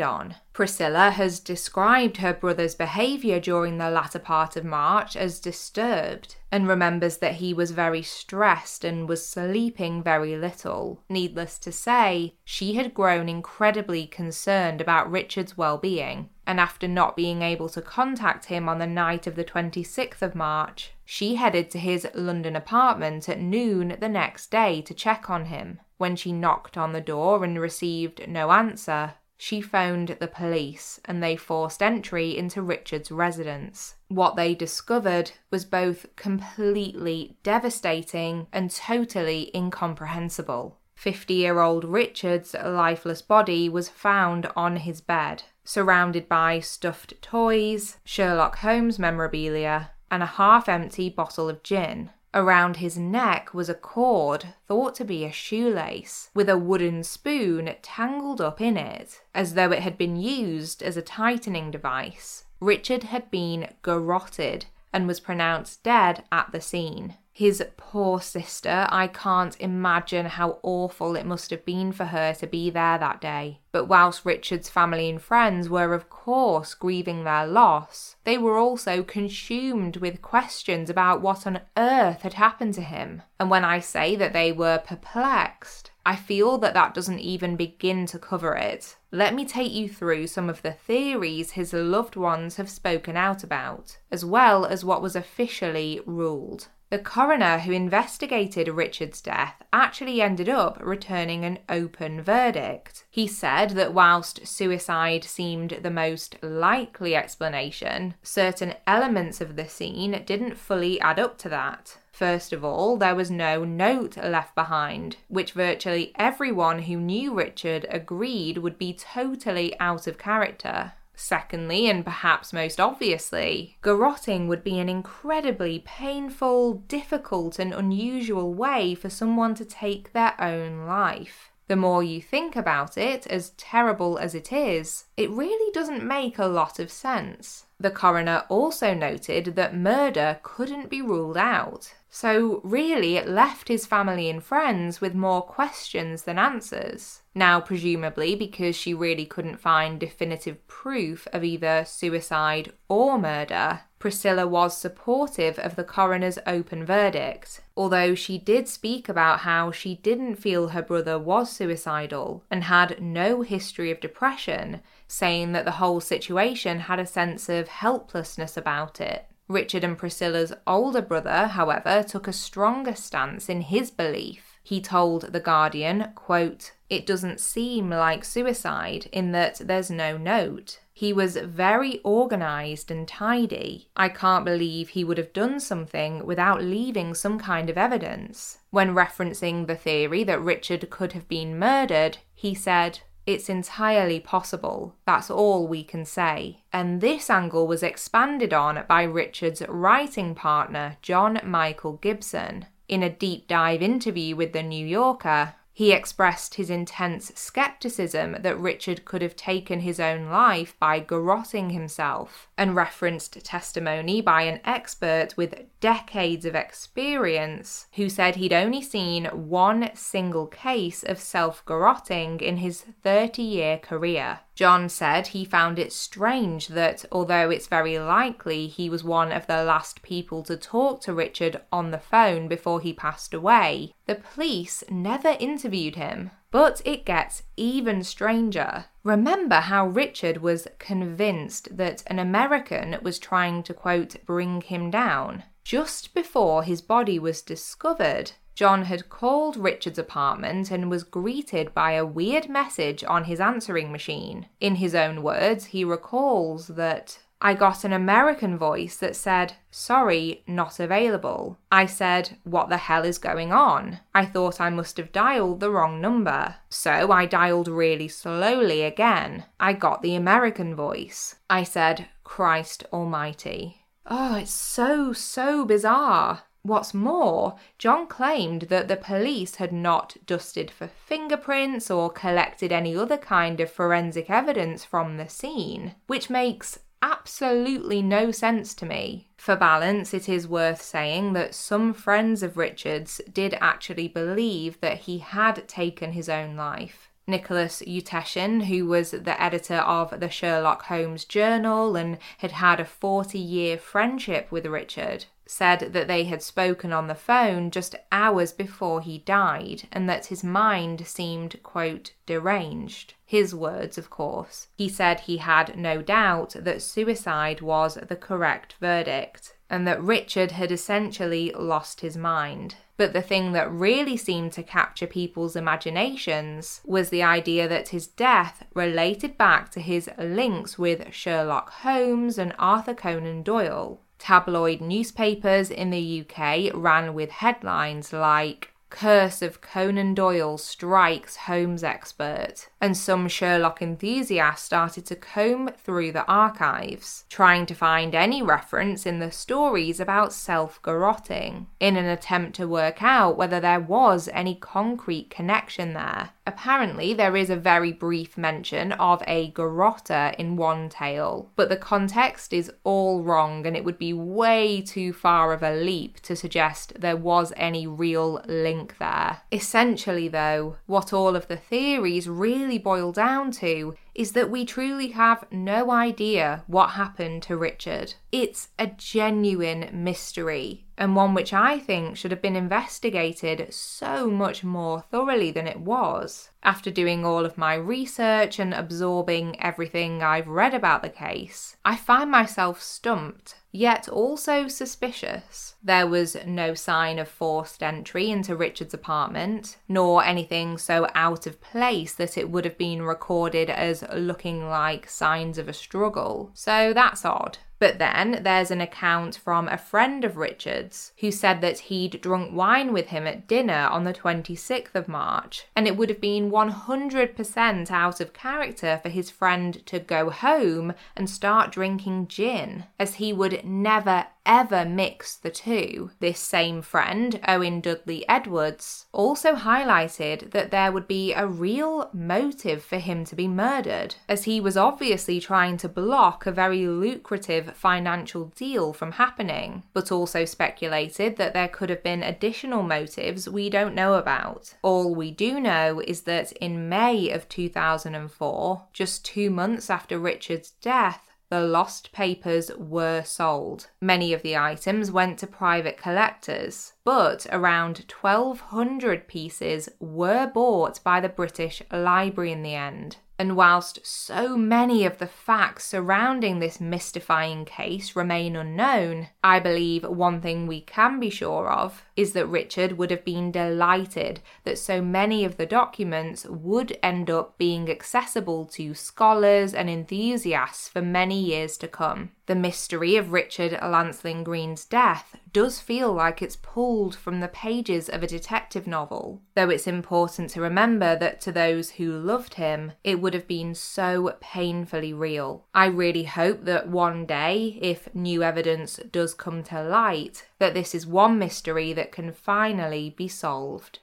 on. 0.00 0.34
Priscilla 0.54 1.10
has 1.10 1.40
described 1.40 2.16
her 2.16 2.32
brother's 2.32 2.74
behaviour 2.74 3.38
during 3.38 3.76
the 3.76 3.90
latter 3.90 4.18
part 4.18 4.56
of 4.56 4.64
March 4.64 5.14
as 5.14 5.40
disturbed 5.40 6.36
and 6.50 6.66
remembers 6.66 7.18
that 7.18 7.34
he 7.34 7.52
was 7.52 7.72
very 7.72 8.00
stressed 8.00 8.82
and 8.82 9.10
was 9.10 9.28
sleeping 9.28 10.02
very 10.02 10.38
little. 10.38 11.02
Needless 11.10 11.58
to 11.58 11.70
say, 11.70 12.32
she 12.46 12.76
had 12.76 12.94
grown 12.94 13.28
incredibly 13.28 14.06
concerned 14.06 14.80
about 14.80 15.10
Richard's 15.10 15.58
well 15.58 15.76
being, 15.76 16.30
and 16.46 16.58
after 16.58 16.88
not 16.88 17.14
being 17.14 17.42
able 17.42 17.68
to 17.68 17.82
contact 17.82 18.46
him 18.46 18.70
on 18.70 18.78
the 18.78 18.86
night 18.86 19.26
of 19.26 19.36
the 19.36 19.44
26th 19.44 20.22
of 20.22 20.34
March, 20.34 20.92
she 21.04 21.34
headed 21.34 21.70
to 21.72 21.78
his 21.78 22.08
London 22.14 22.56
apartment 22.56 23.28
at 23.28 23.38
noon 23.38 23.98
the 24.00 24.08
next 24.08 24.50
day 24.50 24.80
to 24.80 24.94
check 24.94 25.28
on 25.28 25.44
him. 25.44 25.80
When 25.98 26.16
she 26.16 26.32
knocked 26.32 26.76
on 26.76 26.92
the 26.92 27.00
door 27.00 27.44
and 27.44 27.60
received 27.60 28.28
no 28.28 28.52
answer, 28.52 29.14
she 29.38 29.60
phoned 29.60 30.16
the 30.18 30.28
police 30.28 30.98
and 31.04 31.22
they 31.22 31.36
forced 31.36 31.82
entry 31.82 32.36
into 32.36 32.62
Richard's 32.62 33.10
residence. 33.10 33.96
What 34.08 34.36
they 34.36 34.54
discovered 34.54 35.32
was 35.50 35.64
both 35.64 36.06
completely 36.16 37.36
devastating 37.42 38.46
and 38.52 38.70
totally 38.70 39.50
incomprehensible. 39.54 40.78
50 40.94 41.34
year 41.34 41.60
old 41.60 41.84
Richard's 41.84 42.54
lifeless 42.54 43.20
body 43.20 43.68
was 43.68 43.90
found 43.90 44.50
on 44.56 44.76
his 44.76 45.02
bed, 45.02 45.42
surrounded 45.64 46.28
by 46.28 46.60
stuffed 46.60 47.20
toys, 47.20 47.98
Sherlock 48.04 48.58
Holmes 48.58 48.98
memorabilia, 48.98 49.90
and 50.10 50.22
a 50.22 50.26
half 50.26 50.68
empty 50.68 51.10
bottle 51.10 51.50
of 51.50 51.62
gin. 51.62 52.10
Around 52.36 52.76
his 52.76 52.98
neck 52.98 53.54
was 53.54 53.70
a 53.70 53.74
cord 53.74 54.48
thought 54.68 54.94
to 54.96 55.04
be 55.04 55.24
a 55.24 55.32
shoelace, 55.32 56.28
with 56.34 56.50
a 56.50 56.58
wooden 56.58 57.02
spoon 57.02 57.74
tangled 57.80 58.42
up 58.42 58.60
in 58.60 58.76
it, 58.76 59.22
as 59.34 59.54
though 59.54 59.72
it 59.72 59.78
had 59.78 59.96
been 59.96 60.16
used 60.16 60.82
as 60.82 60.98
a 60.98 61.02
tightening 61.02 61.70
device. 61.70 62.44
Richard 62.60 63.04
had 63.04 63.30
been 63.30 63.72
garroted 63.80 64.66
and 64.92 65.06
was 65.06 65.20
pronounced 65.20 65.82
dead 65.82 66.24
at 66.30 66.52
the 66.52 66.60
scene. 66.60 67.16
His 67.36 67.62
poor 67.76 68.22
sister, 68.22 68.86
I 68.88 69.08
can't 69.08 69.60
imagine 69.60 70.24
how 70.24 70.58
awful 70.62 71.16
it 71.16 71.26
must 71.26 71.50
have 71.50 71.66
been 71.66 71.92
for 71.92 72.06
her 72.06 72.32
to 72.32 72.46
be 72.46 72.70
there 72.70 72.96
that 72.96 73.20
day. 73.20 73.60
But 73.72 73.84
whilst 73.84 74.24
Richard's 74.24 74.70
family 74.70 75.10
and 75.10 75.20
friends 75.20 75.68
were, 75.68 75.92
of 75.92 76.08
course, 76.08 76.72
grieving 76.72 77.24
their 77.24 77.46
loss, 77.46 78.16
they 78.24 78.38
were 78.38 78.56
also 78.56 79.02
consumed 79.02 79.98
with 79.98 80.22
questions 80.22 80.88
about 80.88 81.20
what 81.20 81.46
on 81.46 81.60
earth 81.76 82.22
had 82.22 82.32
happened 82.32 82.72
to 82.72 82.80
him. 82.80 83.20
And 83.38 83.50
when 83.50 83.66
I 83.66 83.80
say 83.80 84.16
that 84.16 84.32
they 84.32 84.50
were 84.50 84.78
perplexed, 84.78 85.90
I 86.06 86.14
feel 86.14 86.56
that 86.58 86.72
that 86.74 86.94
doesn't 86.94 87.18
even 87.18 87.56
begin 87.56 88.06
to 88.06 88.18
cover 88.20 88.54
it. 88.54 88.96
Let 89.10 89.34
me 89.34 89.44
take 89.44 89.72
you 89.72 89.88
through 89.88 90.28
some 90.28 90.48
of 90.48 90.62
the 90.62 90.70
theories 90.70 91.50
his 91.50 91.72
loved 91.72 92.14
ones 92.14 92.58
have 92.58 92.70
spoken 92.70 93.16
out 93.16 93.42
about, 93.42 93.98
as 94.12 94.24
well 94.24 94.64
as 94.66 94.84
what 94.84 95.02
was 95.02 95.16
officially 95.16 96.00
ruled. 96.06 96.68
The 96.90 97.00
coroner 97.00 97.58
who 97.58 97.72
investigated 97.72 98.68
Richard's 98.68 99.20
death 99.20 99.56
actually 99.72 100.22
ended 100.22 100.48
up 100.48 100.78
returning 100.80 101.44
an 101.44 101.58
open 101.68 102.22
verdict. 102.22 103.04
He 103.10 103.26
said 103.26 103.70
that 103.70 103.92
whilst 103.92 104.46
suicide 104.46 105.24
seemed 105.24 105.80
the 105.82 105.90
most 105.90 106.36
likely 106.40 107.16
explanation, 107.16 108.14
certain 108.22 108.74
elements 108.86 109.40
of 109.40 109.56
the 109.56 109.68
scene 109.68 110.22
didn't 110.24 110.56
fully 110.56 111.00
add 111.00 111.18
up 111.18 111.36
to 111.38 111.48
that. 111.48 111.98
First 112.16 112.54
of 112.54 112.64
all, 112.64 112.96
there 112.96 113.14
was 113.14 113.30
no 113.30 113.62
note 113.62 114.16
left 114.16 114.54
behind, 114.54 115.18
which 115.28 115.52
virtually 115.52 116.14
everyone 116.16 116.84
who 116.84 116.96
knew 116.96 117.34
Richard 117.34 117.84
agreed 117.90 118.56
would 118.56 118.78
be 118.78 118.94
totally 118.94 119.78
out 119.78 120.06
of 120.06 120.16
character. 120.16 120.94
Secondly, 121.14 121.90
and 121.90 122.06
perhaps 122.06 122.54
most 122.54 122.80
obviously, 122.80 123.76
garrotting 123.82 124.48
would 124.48 124.64
be 124.64 124.78
an 124.78 124.88
incredibly 124.88 125.80
painful, 125.80 126.84
difficult, 126.88 127.58
and 127.58 127.74
unusual 127.74 128.54
way 128.54 128.94
for 128.94 129.10
someone 129.10 129.54
to 129.54 129.66
take 129.66 130.14
their 130.14 130.40
own 130.40 130.86
life. 130.86 131.50
The 131.68 131.76
more 131.76 132.02
you 132.02 132.22
think 132.22 132.54
about 132.56 132.96
it, 132.96 133.26
as 133.26 133.50
terrible 133.58 134.18
as 134.18 134.34
it 134.34 134.52
is, 134.52 135.04
it 135.16 135.28
really 135.30 135.70
doesn't 135.72 136.02
make 136.02 136.38
a 136.38 136.46
lot 136.46 136.78
of 136.78 136.90
sense. 136.90 137.66
The 137.78 137.90
coroner 137.90 138.44
also 138.48 138.94
noted 138.94 139.56
that 139.56 139.76
murder 139.76 140.38
couldn't 140.42 140.88
be 140.88 141.02
ruled 141.02 141.36
out. 141.36 141.92
So, 142.18 142.62
really, 142.64 143.18
it 143.18 143.28
left 143.28 143.68
his 143.68 143.84
family 143.84 144.30
and 144.30 144.42
friends 144.42 145.02
with 145.02 145.14
more 145.14 145.42
questions 145.42 146.22
than 146.22 146.38
answers. 146.38 147.20
Now, 147.34 147.60
presumably, 147.60 148.34
because 148.34 148.74
she 148.74 148.94
really 148.94 149.26
couldn't 149.26 149.60
find 149.60 150.00
definitive 150.00 150.66
proof 150.66 151.28
of 151.34 151.44
either 151.44 151.84
suicide 151.84 152.72
or 152.88 153.18
murder, 153.18 153.80
Priscilla 153.98 154.46
was 154.46 154.74
supportive 154.74 155.58
of 155.58 155.76
the 155.76 155.84
coroner's 155.84 156.38
open 156.46 156.86
verdict, 156.86 157.60
although 157.76 158.14
she 158.14 158.38
did 158.38 158.66
speak 158.66 159.10
about 159.10 159.40
how 159.40 159.70
she 159.70 159.96
didn't 159.96 160.36
feel 160.36 160.68
her 160.68 160.80
brother 160.80 161.18
was 161.18 161.52
suicidal 161.52 162.42
and 162.50 162.64
had 162.64 162.98
no 162.98 163.42
history 163.42 163.90
of 163.90 164.00
depression, 164.00 164.80
saying 165.06 165.52
that 165.52 165.66
the 165.66 165.72
whole 165.82 166.00
situation 166.00 166.80
had 166.80 166.98
a 166.98 167.04
sense 167.04 167.50
of 167.50 167.68
helplessness 167.68 168.56
about 168.56 169.02
it. 169.02 169.26
Richard 169.48 169.84
and 169.84 169.96
Priscilla's 169.96 170.52
older 170.66 171.02
brother, 171.02 171.46
however, 171.48 172.02
took 172.02 172.26
a 172.26 172.32
stronger 172.32 172.94
stance 172.94 173.48
in 173.48 173.62
his 173.62 173.90
belief. 173.90 174.58
He 174.62 174.80
told 174.80 175.32
The 175.32 175.40
Guardian, 175.40 176.08
quote, 176.16 176.72
It 176.90 177.06
doesn't 177.06 177.38
seem 177.38 177.88
like 177.88 178.24
suicide 178.24 179.08
in 179.12 179.30
that 179.32 179.60
there's 179.60 179.90
no 179.90 180.16
note. 180.16 180.80
He 180.92 181.12
was 181.12 181.36
very 181.36 182.00
organised 182.04 182.90
and 182.90 183.06
tidy. 183.06 183.90
I 183.94 184.08
can't 184.08 184.44
believe 184.44 184.88
he 184.88 185.04
would 185.04 185.18
have 185.18 185.32
done 185.32 185.60
something 185.60 186.26
without 186.26 186.62
leaving 186.62 187.14
some 187.14 187.38
kind 187.38 187.70
of 187.70 187.78
evidence. 187.78 188.58
When 188.70 188.94
referencing 188.94 189.66
the 189.66 189.76
theory 189.76 190.24
that 190.24 190.40
Richard 190.40 190.90
could 190.90 191.12
have 191.12 191.28
been 191.28 191.58
murdered, 191.58 192.18
he 192.34 192.54
said, 192.54 193.00
it's 193.26 193.48
entirely 193.48 194.20
possible. 194.20 194.94
That's 195.04 195.30
all 195.30 195.66
we 195.66 195.82
can 195.82 196.04
say. 196.04 196.62
And 196.72 197.00
this 197.00 197.28
angle 197.28 197.66
was 197.66 197.82
expanded 197.82 198.54
on 198.54 198.84
by 198.88 199.02
Richard's 199.02 199.62
writing 199.68 200.34
partner, 200.34 200.96
John 201.02 201.40
Michael 201.44 201.94
Gibson. 201.94 202.66
In 202.88 203.02
a 203.02 203.10
deep 203.10 203.48
dive 203.48 203.82
interview 203.82 204.36
with 204.36 204.52
The 204.52 204.62
New 204.62 204.86
Yorker, 204.86 205.54
he 205.76 205.92
expressed 205.92 206.54
his 206.54 206.70
intense 206.70 207.30
skepticism 207.34 208.34
that 208.40 208.58
Richard 208.58 209.04
could 209.04 209.20
have 209.20 209.36
taken 209.36 209.80
his 209.80 210.00
own 210.00 210.30
life 210.30 210.74
by 210.80 211.00
garroting 211.00 211.68
himself, 211.68 212.48
and 212.56 212.74
referenced 212.74 213.44
testimony 213.44 214.22
by 214.22 214.44
an 214.44 214.58
expert 214.64 215.36
with 215.36 215.66
decades 215.80 216.46
of 216.46 216.54
experience 216.54 217.88
who 217.96 218.08
said 218.08 218.36
he'd 218.36 218.54
only 218.54 218.80
seen 218.80 219.26
one 219.26 219.90
single 219.92 220.46
case 220.46 221.02
of 221.02 221.20
self 221.20 221.62
garroting 221.66 222.40
in 222.40 222.56
his 222.56 222.80
30 222.80 223.42
year 223.42 223.76
career. 223.76 224.40
John 224.56 224.88
said 224.88 225.28
he 225.28 225.44
found 225.44 225.78
it 225.78 225.92
strange 225.92 226.68
that, 226.68 227.04
although 227.12 227.50
it's 227.50 227.66
very 227.66 227.98
likely 227.98 228.68
he 228.68 228.88
was 228.88 229.04
one 229.04 229.30
of 229.30 229.46
the 229.46 229.62
last 229.62 230.00
people 230.00 230.42
to 230.44 230.56
talk 230.56 231.02
to 231.02 231.12
Richard 231.12 231.60
on 231.70 231.90
the 231.90 231.98
phone 231.98 232.48
before 232.48 232.80
he 232.80 232.94
passed 232.94 233.34
away, 233.34 233.92
the 234.06 234.14
police 234.14 234.82
never 234.88 235.36
interviewed 235.38 235.96
him. 235.96 236.30
But 236.50 236.80
it 236.86 237.04
gets 237.04 237.42
even 237.58 238.02
stranger. 238.02 238.86
Remember 239.04 239.56
how 239.56 239.88
Richard 239.88 240.38
was 240.38 240.66
convinced 240.78 241.76
that 241.76 242.02
an 242.06 242.18
American 242.18 242.96
was 243.02 243.18
trying 243.18 243.62
to, 243.64 243.74
quote, 243.74 244.16
bring 244.24 244.62
him 244.62 244.90
down? 244.90 245.42
Just 245.64 246.14
before 246.14 246.62
his 246.62 246.80
body 246.80 247.18
was 247.18 247.42
discovered, 247.42 248.32
John 248.56 248.84
had 248.84 249.10
called 249.10 249.58
Richard's 249.58 249.98
apartment 249.98 250.70
and 250.70 250.90
was 250.90 251.04
greeted 251.04 251.74
by 251.74 251.92
a 251.92 252.06
weird 252.06 252.48
message 252.48 253.04
on 253.04 253.24
his 253.24 253.38
answering 253.38 253.92
machine. 253.92 254.46
In 254.60 254.76
his 254.76 254.94
own 254.94 255.22
words, 255.22 255.66
he 255.66 255.84
recalls 255.84 256.68
that 256.68 257.18
I 257.38 257.52
got 257.52 257.84
an 257.84 257.92
American 257.92 258.56
voice 258.56 258.96
that 258.96 259.14
said, 259.14 259.56
Sorry, 259.70 260.42
not 260.46 260.80
available. 260.80 261.58
I 261.70 261.84
said, 261.84 262.38
What 262.44 262.70
the 262.70 262.78
hell 262.78 263.04
is 263.04 263.18
going 263.18 263.52
on? 263.52 264.00
I 264.14 264.24
thought 264.24 264.58
I 264.58 264.70
must 264.70 264.96
have 264.96 265.12
dialed 265.12 265.60
the 265.60 265.70
wrong 265.70 266.00
number. 266.00 266.54
So 266.70 267.12
I 267.12 267.26
dialed 267.26 267.68
really 267.68 268.08
slowly 268.08 268.82
again. 268.82 269.44
I 269.60 269.74
got 269.74 270.00
the 270.00 270.14
American 270.14 270.74
voice. 270.74 271.34
I 271.50 271.62
said, 271.62 272.08
Christ 272.24 272.84
Almighty. 272.90 273.82
Oh, 274.06 274.36
it's 274.36 274.50
so, 274.50 275.12
so 275.12 275.66
bizarre. 275.66 276.44
What's 276.66 276.92
more, 276.92 277.54
John 277.78 278.08
claimed 278.08 278.62
that 278.62 278.88
the 278.88 278.96
police 278.96 279.54
had 279.56 279.72
not 279.72 280.16
dusted 280.26 280.68
for 280.68 280.88
fingerprints 280.88 281.92
or 281.92 282.10
collected 282.10 282.72
any 282.72 282.96
other 282.96 283.16
kind 283.16 283.60
of 283.60 283.70
forensic 283.70 284.28
evidence 284.28 284.84
from 284.84 285.16
the 285.16 285.28
scene, 285.28 285.94
which 286.08 286.28
makes 286.28 286.80
absolutely 287.00 288.02
no 288.02 288.32
sense 288.32 288.74
to 288.74 288.84
me. 288.84 289.28
For 289.36 289.54
balance, 289.54 290.12
it 290.12 290.28
is 290.28 290.48
worth 290.48 290.82
saying 290.82 291.34
that 291.34 291.54
some 291.54 291.94
friends 291.94 292.42
of 292.42 292.56
Richard's 292.56 293.20
did 293.32 293.56
actually 293.60 294.08
believe 294.08 294.80
that 294.80 294.98
he 295.02 295.18
had 295.18 295.68
taken 295.68 296.12
his 296.12 296.28
own 296.28 296.56
life. 296.56 297.12
Nicholas 297.28 297.80
Utechin, 297.86 298.62
who 298.64 298.86
was 298.86 299.12
the 299.12 299.40
editor 299.40 299.78
of 299.78 300.18
the 300.18 300.30
Sherlock 300.30 300.84
Holmes 300.86 301.24
Journal 301.24 301.94
and 301.94 302.18
had 302.38 302.52
had 302.52 302.80
a 302.80 302.84
40 302.84 303.38
year 303.38 303.78
friendship 303.78 304.50
with 304.50 304.66
Richard, 304.66 305.26
said 305.46 305.92
that 305.92 306.08
they 306.08 306.24
had 306.24 306.42
spoken 306.42 306.92
on 306.92 307.06
the 307.06 307.14
phone 307.14 307.70
just 307.70 307.94
hours 308.10 308.52
before 308.52 309.00
he 309.00 309.18
died 309.18 309.86
and 309.92 310.08
that 310.08 310.26
his 310.26 310.42
mind 310.42 311.06
seemed, 311.06 311.62
quote, 311.62 312.12
deranged. 312.26 313.14
His 313.24 313.54
words, 313.54 313.96
of 313.96 314.10
course. 314.10 314.68
He 314.76 314.88
said 314.88 315.20
he 315.20 315.38
had 315.38 315.76
no 315.78 316.02
doubt 316.02 316.56
that 316.58 316.82
suicide 316.82 317.60
was 317.60 317.94
the 317.94 318.16
correct 318.16 318.74
verdict 318.80 319.54
and 319.68 319.86
that 319.86 320.02
Richard 320.02 320.52
had 320.52 320.70
essentially 320.70 321.52
lost 321.52 322.00
his 322.00 322.16
mind. 322.16 322.76
But 322.96 323.12
the 323.12 323.22
thing 323.22 323.52
that 323.52 323.70
really 323.70 324.16
seemed 324.16 324.52
to 324.52 324.62
capture 324.62 325.06
people's 325.06 325.56
imaginations 325.56 326.80
was 326.84 327.10
the 327.10 327.22
idea 327.22 327.68
that 327.68 327.88
his 327.88 328.06
death 328.06 328.64
related 328.74 329.36
back 329.36 329.70
to 329.72 329.80
his 329.80 330.08
links 330.18 330.78
with 330.78 331.12
Sherlock 331.12 331.70
Holmes 331.70 332.38
and 332.38 332.54
Arthur 332.58 332.94
Conan 332.94 333.42
Doyle. 333.42 334.00
Tabloid 334.18 334.80
newspapers 334.80 335.70
in 335.70 335.90
the 335.90 336.24
UK 336.24 336.70
ran 336.74 337.14
with 337.14 337.30
headlines 337.30 338.12
like 338.12 338.72
Curse 338.88 339.42
of 339.42 339.60
Conan 339.60 340.14
Doyle 340.14 340.56
strikes 340.58 341.36
Holmes 341.36 341.82
expert, 341.82 342.68
and 342.80 342.96
some 342.96 343.28
Sherlock 343.28 343.82
enthusiasts 343.82 344.64
started 344.64 345.04
to 345.06 345.16
comb 345.16 345.70
through 345.76 346.12
the 346.12 346.24
archives, 346.26 347.24
trying 347.28 347.66
to 347.66 347.74
find 347.74 348.14
any 348.14 348.42
reference 348.42 349.04
in 349.04 349.18
the 349.18 349.32
stories 349.32 349.98
about 349.98 350.32
self 350.32 350.80
garrotting, 350.82 351.66
in 351.80 351.96
an 351.96 352.06
attempt 352.06 352.54
to 352.56 352.68
work 352.68 353.02
out 353.02 353.36
whether 353.36 353.60
there 353.60 353.80
was 353.80 354.28
any 354.32 354.54
concrete 354.54 355.30
connection 355.30 355.92
there. 355.92 356.30
Apparently, 356.46 357.12
there 357.12 357.36
is 357.36 357.50
a 357.50 357.56
very 357.56 357.92
brief 357.92 358.38
mention 358.38 358.92
of 358.92 359.20
a 359.26 359.50
garrotter 359.50 360.32
in 360.38 360.56
one 360.56 360.88
tale, 360.88 361.50
but 361.56 361.68
the 361.68 361.76
context 361.76 362.52
is 362.52 362.70
all 362.84 363.20
wrong, 363.20 363.66
and 363.66 363.76
it 363.76 363.84
would 363.84 363.98
be 363.98 364.12
way 364.12 364.80
too 364.80 365.12
far 365.12 365.52
of 365.52 365.64
a 365.64 365.74
leap 365.74 366.20
to 366.20 366.36
suggest 366.36 366.92
there 367.00 367.16
was 367.16 367.52
any 367.56 367.84
real 367.86 368.40
link 368.46 368.75
there. 368.98 369.42
Essentially, 369.52 370.28
though, 370.28 370.76
what 370.86 371.12
all 371.12 371.36
of 371.36 371.48
the 371.48 371.56
theories 371.56 372.28
really 372.28 372.78
boil 372.78 373.12
down 373.12 373.50
to 373.52 373.94
is 374.14 374.32
that 374.32 374.50
we 374.50 374.64
truly 374.64 375.08
have 375.08 375.44
no 375.50 375.90
idea 375.90 376.64
what 376.66 376.90
happened 376.90 377.42
to 377.42 377.56
Richard. 377.56 378.14
It's 378.32 378.68
a 378.78 378.86
genuine 378.86 379.90
mystery, 379.92 380.85
and 380.98 381.14
one 381.14 381.34
which 381.34 381.52
I 381.52 381.78
think 381.78 382.16
should 382.16 382.30
have 382.30 382.42
been 382.42 382.56
investigated 382.56 383.72
so 383.72 384.30
much 384.30 384.64
more 384.64 385.02
thoroughly 385.10 385.50
than 385.50 385.66
it 385.66 385.80
was. 385.80 386.50
After 386.62 386.90
doing 386.90 387.24
all 387.24 387.44
of 387.44 387.58
my 387.58 387.74
research 387.74 388.58
and 388.58 388.74
absorbing 388.74 389.60
everything 389.60 390.22
I've 390.22 390.48
read 390.48 390.74
about 390.74 391.02
the 391.02 391.08
case, 391.08 391.76
I 391.84 391.96
find 391.96 392.30
myself 392.30 392.82
stumped, 392.82 393.56
yet 393.70 394.08
also 394.08 394.66
suspicious. 394.66 395.74
There 395.82 396.08
was 396.08 396.36
no 396.44 396.74
sign 396.74 397.18
of 397.18 397.28
forced 397.28 397.82
entry 397.82 398.30
into 398.30 398.56
Richard's 398.56 398.94
apartment, 398.94 399.76
nor 399.86 400.24
anything 400.24 400.78
so 400.78 401.06
out 401.14 401.46
of 401.46 401.60
place 401.60 402.14
that 402.14 402.36
it 402.36 402.50
would 402.50 402.64
have 402.64 402.78
been 402.78 403.02
recorded 403.02 403.70
as 403.70 404.02
looking 404.12 404.68
like 404.68 405.08
signs 405.08 405.58
of 405.58 405.68
a 405.68 405.72
struggle. 405.72 406.50
So 406.54 406.92
that's 406.92 407.24
odd. 407.24 407.58
But 407.78 407.98
then 407.98 408.40
there's 408.42 408.70
an 408.70 408.80
account 408.80 409.36
from 409.36 409.68
a 409.68 409.76
friend 409.76 410.24
of 410.24 410.36
Richard's 410.36 411.12
who 411.18 411.30
said 411.30 411.60
that 411.60 411.80
he'd 411.80 412.20
drunk 412.20 412.54
wine 412.54 412.92
with 412.92 413.08
him 413.08 413.26
at 413.26 413.46
dinner 413.46 413.88
on 413.90 414.04
the 414.04 414.14
26th 414.14 414.94
of 414.94 415.08
March, 415.08 415.66
and 415.76 415.86
it 415.86 415.96
would 415.96 416.08
have 416.08 416.20
been 416.20 416.50
100% 416.50 417.90
out 417.90 418.20
of 418.20 418.32
character 418.32 418.98
for 419.02 419.08
his 419.10 419.30
friend 419.30 419.84
to 419.86 419.98
go 419.98 420.30
home 420.30 420.94
and 421.14 421.28
start 421.28 421.72
drinking 421.72 422.28
gin, 422.28 422.84
as 422.98 423.16
he 423.16 423.32
would 423.32 423.64
never 423.64 424.26
ever 424.46 424.84
mix 424.84 425.36
the 425.36 425.50
two. 425.50 426.10
This 426.20 426.38
same 426.38 426.80
friend, 426.80 427.38
Owen 427.46 427.80
Dudley 427.80 428.26
Edwards, 428.28 429.06
also 429.12 429.54
highlighted 429.54 430.52
that 430.52 430.70
there 430.70 430.92
would 430.92 431.08
be 431.08 431.34
a 431.34 431.46
real 431.46 432.08
motive 432.14 432.82
for 432.82 432.98
him 432.98 433.24
to 433.26 433.34
be 433.34 433.48
murdered, 433.48 434.14
as 434.28 434.44
he 434.44 434.60
was 434.60 434.76
obviously 434.76 435.40
trying 435.40 435.76
to 435.78 435.88
block 435.88 436.46
a 436.46 436.52
very 436.52 436.86
lucrative 436.86 437.76
financial 437.76 438.46
deal 438.56 438.92
from 438.92 439.12
happening, 439.12 439.82
but 439.92 440.12
also 440.12 440.44
speculated 440.44 441.36
that 441.36 441.52
there 441.52 441.68
could 441.68 441.90
have 441.90 442.02
been 442.02 442.22
additional 442.22 442.82
motives 442.82 443.48
we 443.48 443.68
don't 443.68 443.94
know 443.94 444.14
about. 444.14 444.74
All 444.82 445.14
we 445.14 445.30
do 445.30 445.60
know 445.60 446.00
is 446.06 446.22
that 446.22 446.52
in 446.52 446.88
May 446.88 447.30
of 447.30 447.48
2004, 447.48 448.82
just 448.92 449.24
two 449.24 449.50
months 449.50 449.90
after 449.90 450.18
Richard's 450.18 450.70
death, 450.80 451.25
the 451.48 451.60
lost 451.60 452.12
papers 452.12 452.70
were 452.76 453.22
sold. 453.22 453.88
Many 454.00 454.32
of 454.32 454.42
the 454.42 454.56
items 454.56 455.10
went 455.10 455.38
to 455.38 455.46
private 455.46 455.96
collectors, 455.96 456.94
but 457.04 457.46
around 457.52 458.04
1,200 458.20 459.28
pieces 459.28 459.88
were 460.00 460.46
bought 460.46 461.02
by 461.04 461.20
the 461.20 461.28
British 461.28 461.82
Library 461.92 462.52
in 462.52 462.62
the 462.62 462.74
end. 462.74 463.18
And 463.38 463.54
whilst 463.54 464.06
so 464.06 464.56
many 464.56 465.04
of 465.04 465.18
the 465.18 465.26
facts 465.26 465.84
surrounding 465.84 466.58
this 466.58 466.80
mystifying 466.80 467.66
case 467.66 468.16
remain 468.16 468.56
unknown, 468.56 469.28
I 469.44 469.60
believe 469.60 470.04
one 470.04 470.40
thing 470.40 470.66
we 470.66 470.80
can 470.80 471.20
be 471.20 471.28
sure 471.28 471.68
of 471.68 472.02
is 472.16 472.32
that 472.32 472.46
Richard 472.46 472.92
would 472.92 473.10
have 473.10 473.24
been 473.24 473.52
delighted 473.52 474.40
that 474.64 474.78
so 474.78 475.02
many 475.02 475.44
of 475.44 475.58
the 475.58 475.66
documents 475.66 476.46
would 476.46 476.98
end 477.02 477.28
up 477.28 477.58
being 477.58 477.90
accessible 477.90 478.64
to 478.66 478.94
scholars 478.94 479.74
and 479.74 479.90
enthusiasts 479.90 480.88
for 480.88 481.02
many 481.02 481.38
years 481.38 481.76
to 481.78 481.88
come. 481.88 482.30
The 482.46 482.54
mystery 482.54 483.16
of 483.16 483.32
Richard 483.32 483.72
Lancelyn 483.82 484.44
Green's 484.44 484.84
death 484.84 485.34
does 485.52 485.80
feel 485.80 486.12
like 486.12 486.40
it's 486.40 486.54
pulled 486.54 487.16
from 487.16 487.40
the 487.40 487.48
pages 487.48 488.08
of 488.08 488.22
a 488.22 488.28
detective 488.28 488.86
novel, 488.86 489.42
though 489.56 489.68
it's 489.68 489.88
important 489.88 490.50
to 490.50 490.60
remember 490.60 491.16
that 491.16 491.40
to 491.40 491.50
those 491.50 491.90
who 491.92 492.12
loved 492.12 492.54
him, 492.54 492.92
it 493.02 493.20
would 493.20 493.34
have 493.34 493.48
been 493.48 493.74
so 493.74 494.36
painfully 494.40 495.12
real. 495.12 495.64
I 495.74 495.86
really 495.86 496.24
hope 496.24 496.64
that 496.66 496.88
one 496.88 497.26
day, 497.26 497.78
if 497.82 498.14
new 498.14 498.44
evidence 498.44 499.00
does 499.10 499.34
come 499.34 499.64
to 499.64 499.82
light, 499.82 500.46
that 500.60 500.74
this 500.74 500.94
is 500.94 501.04
one 501.04 501.38
mystery 501.38 501.92
that 501.94 502.12
can 502.12 502.32
finally 502.32 503.12
be 503.16 503.26
solved. 503.26 503.98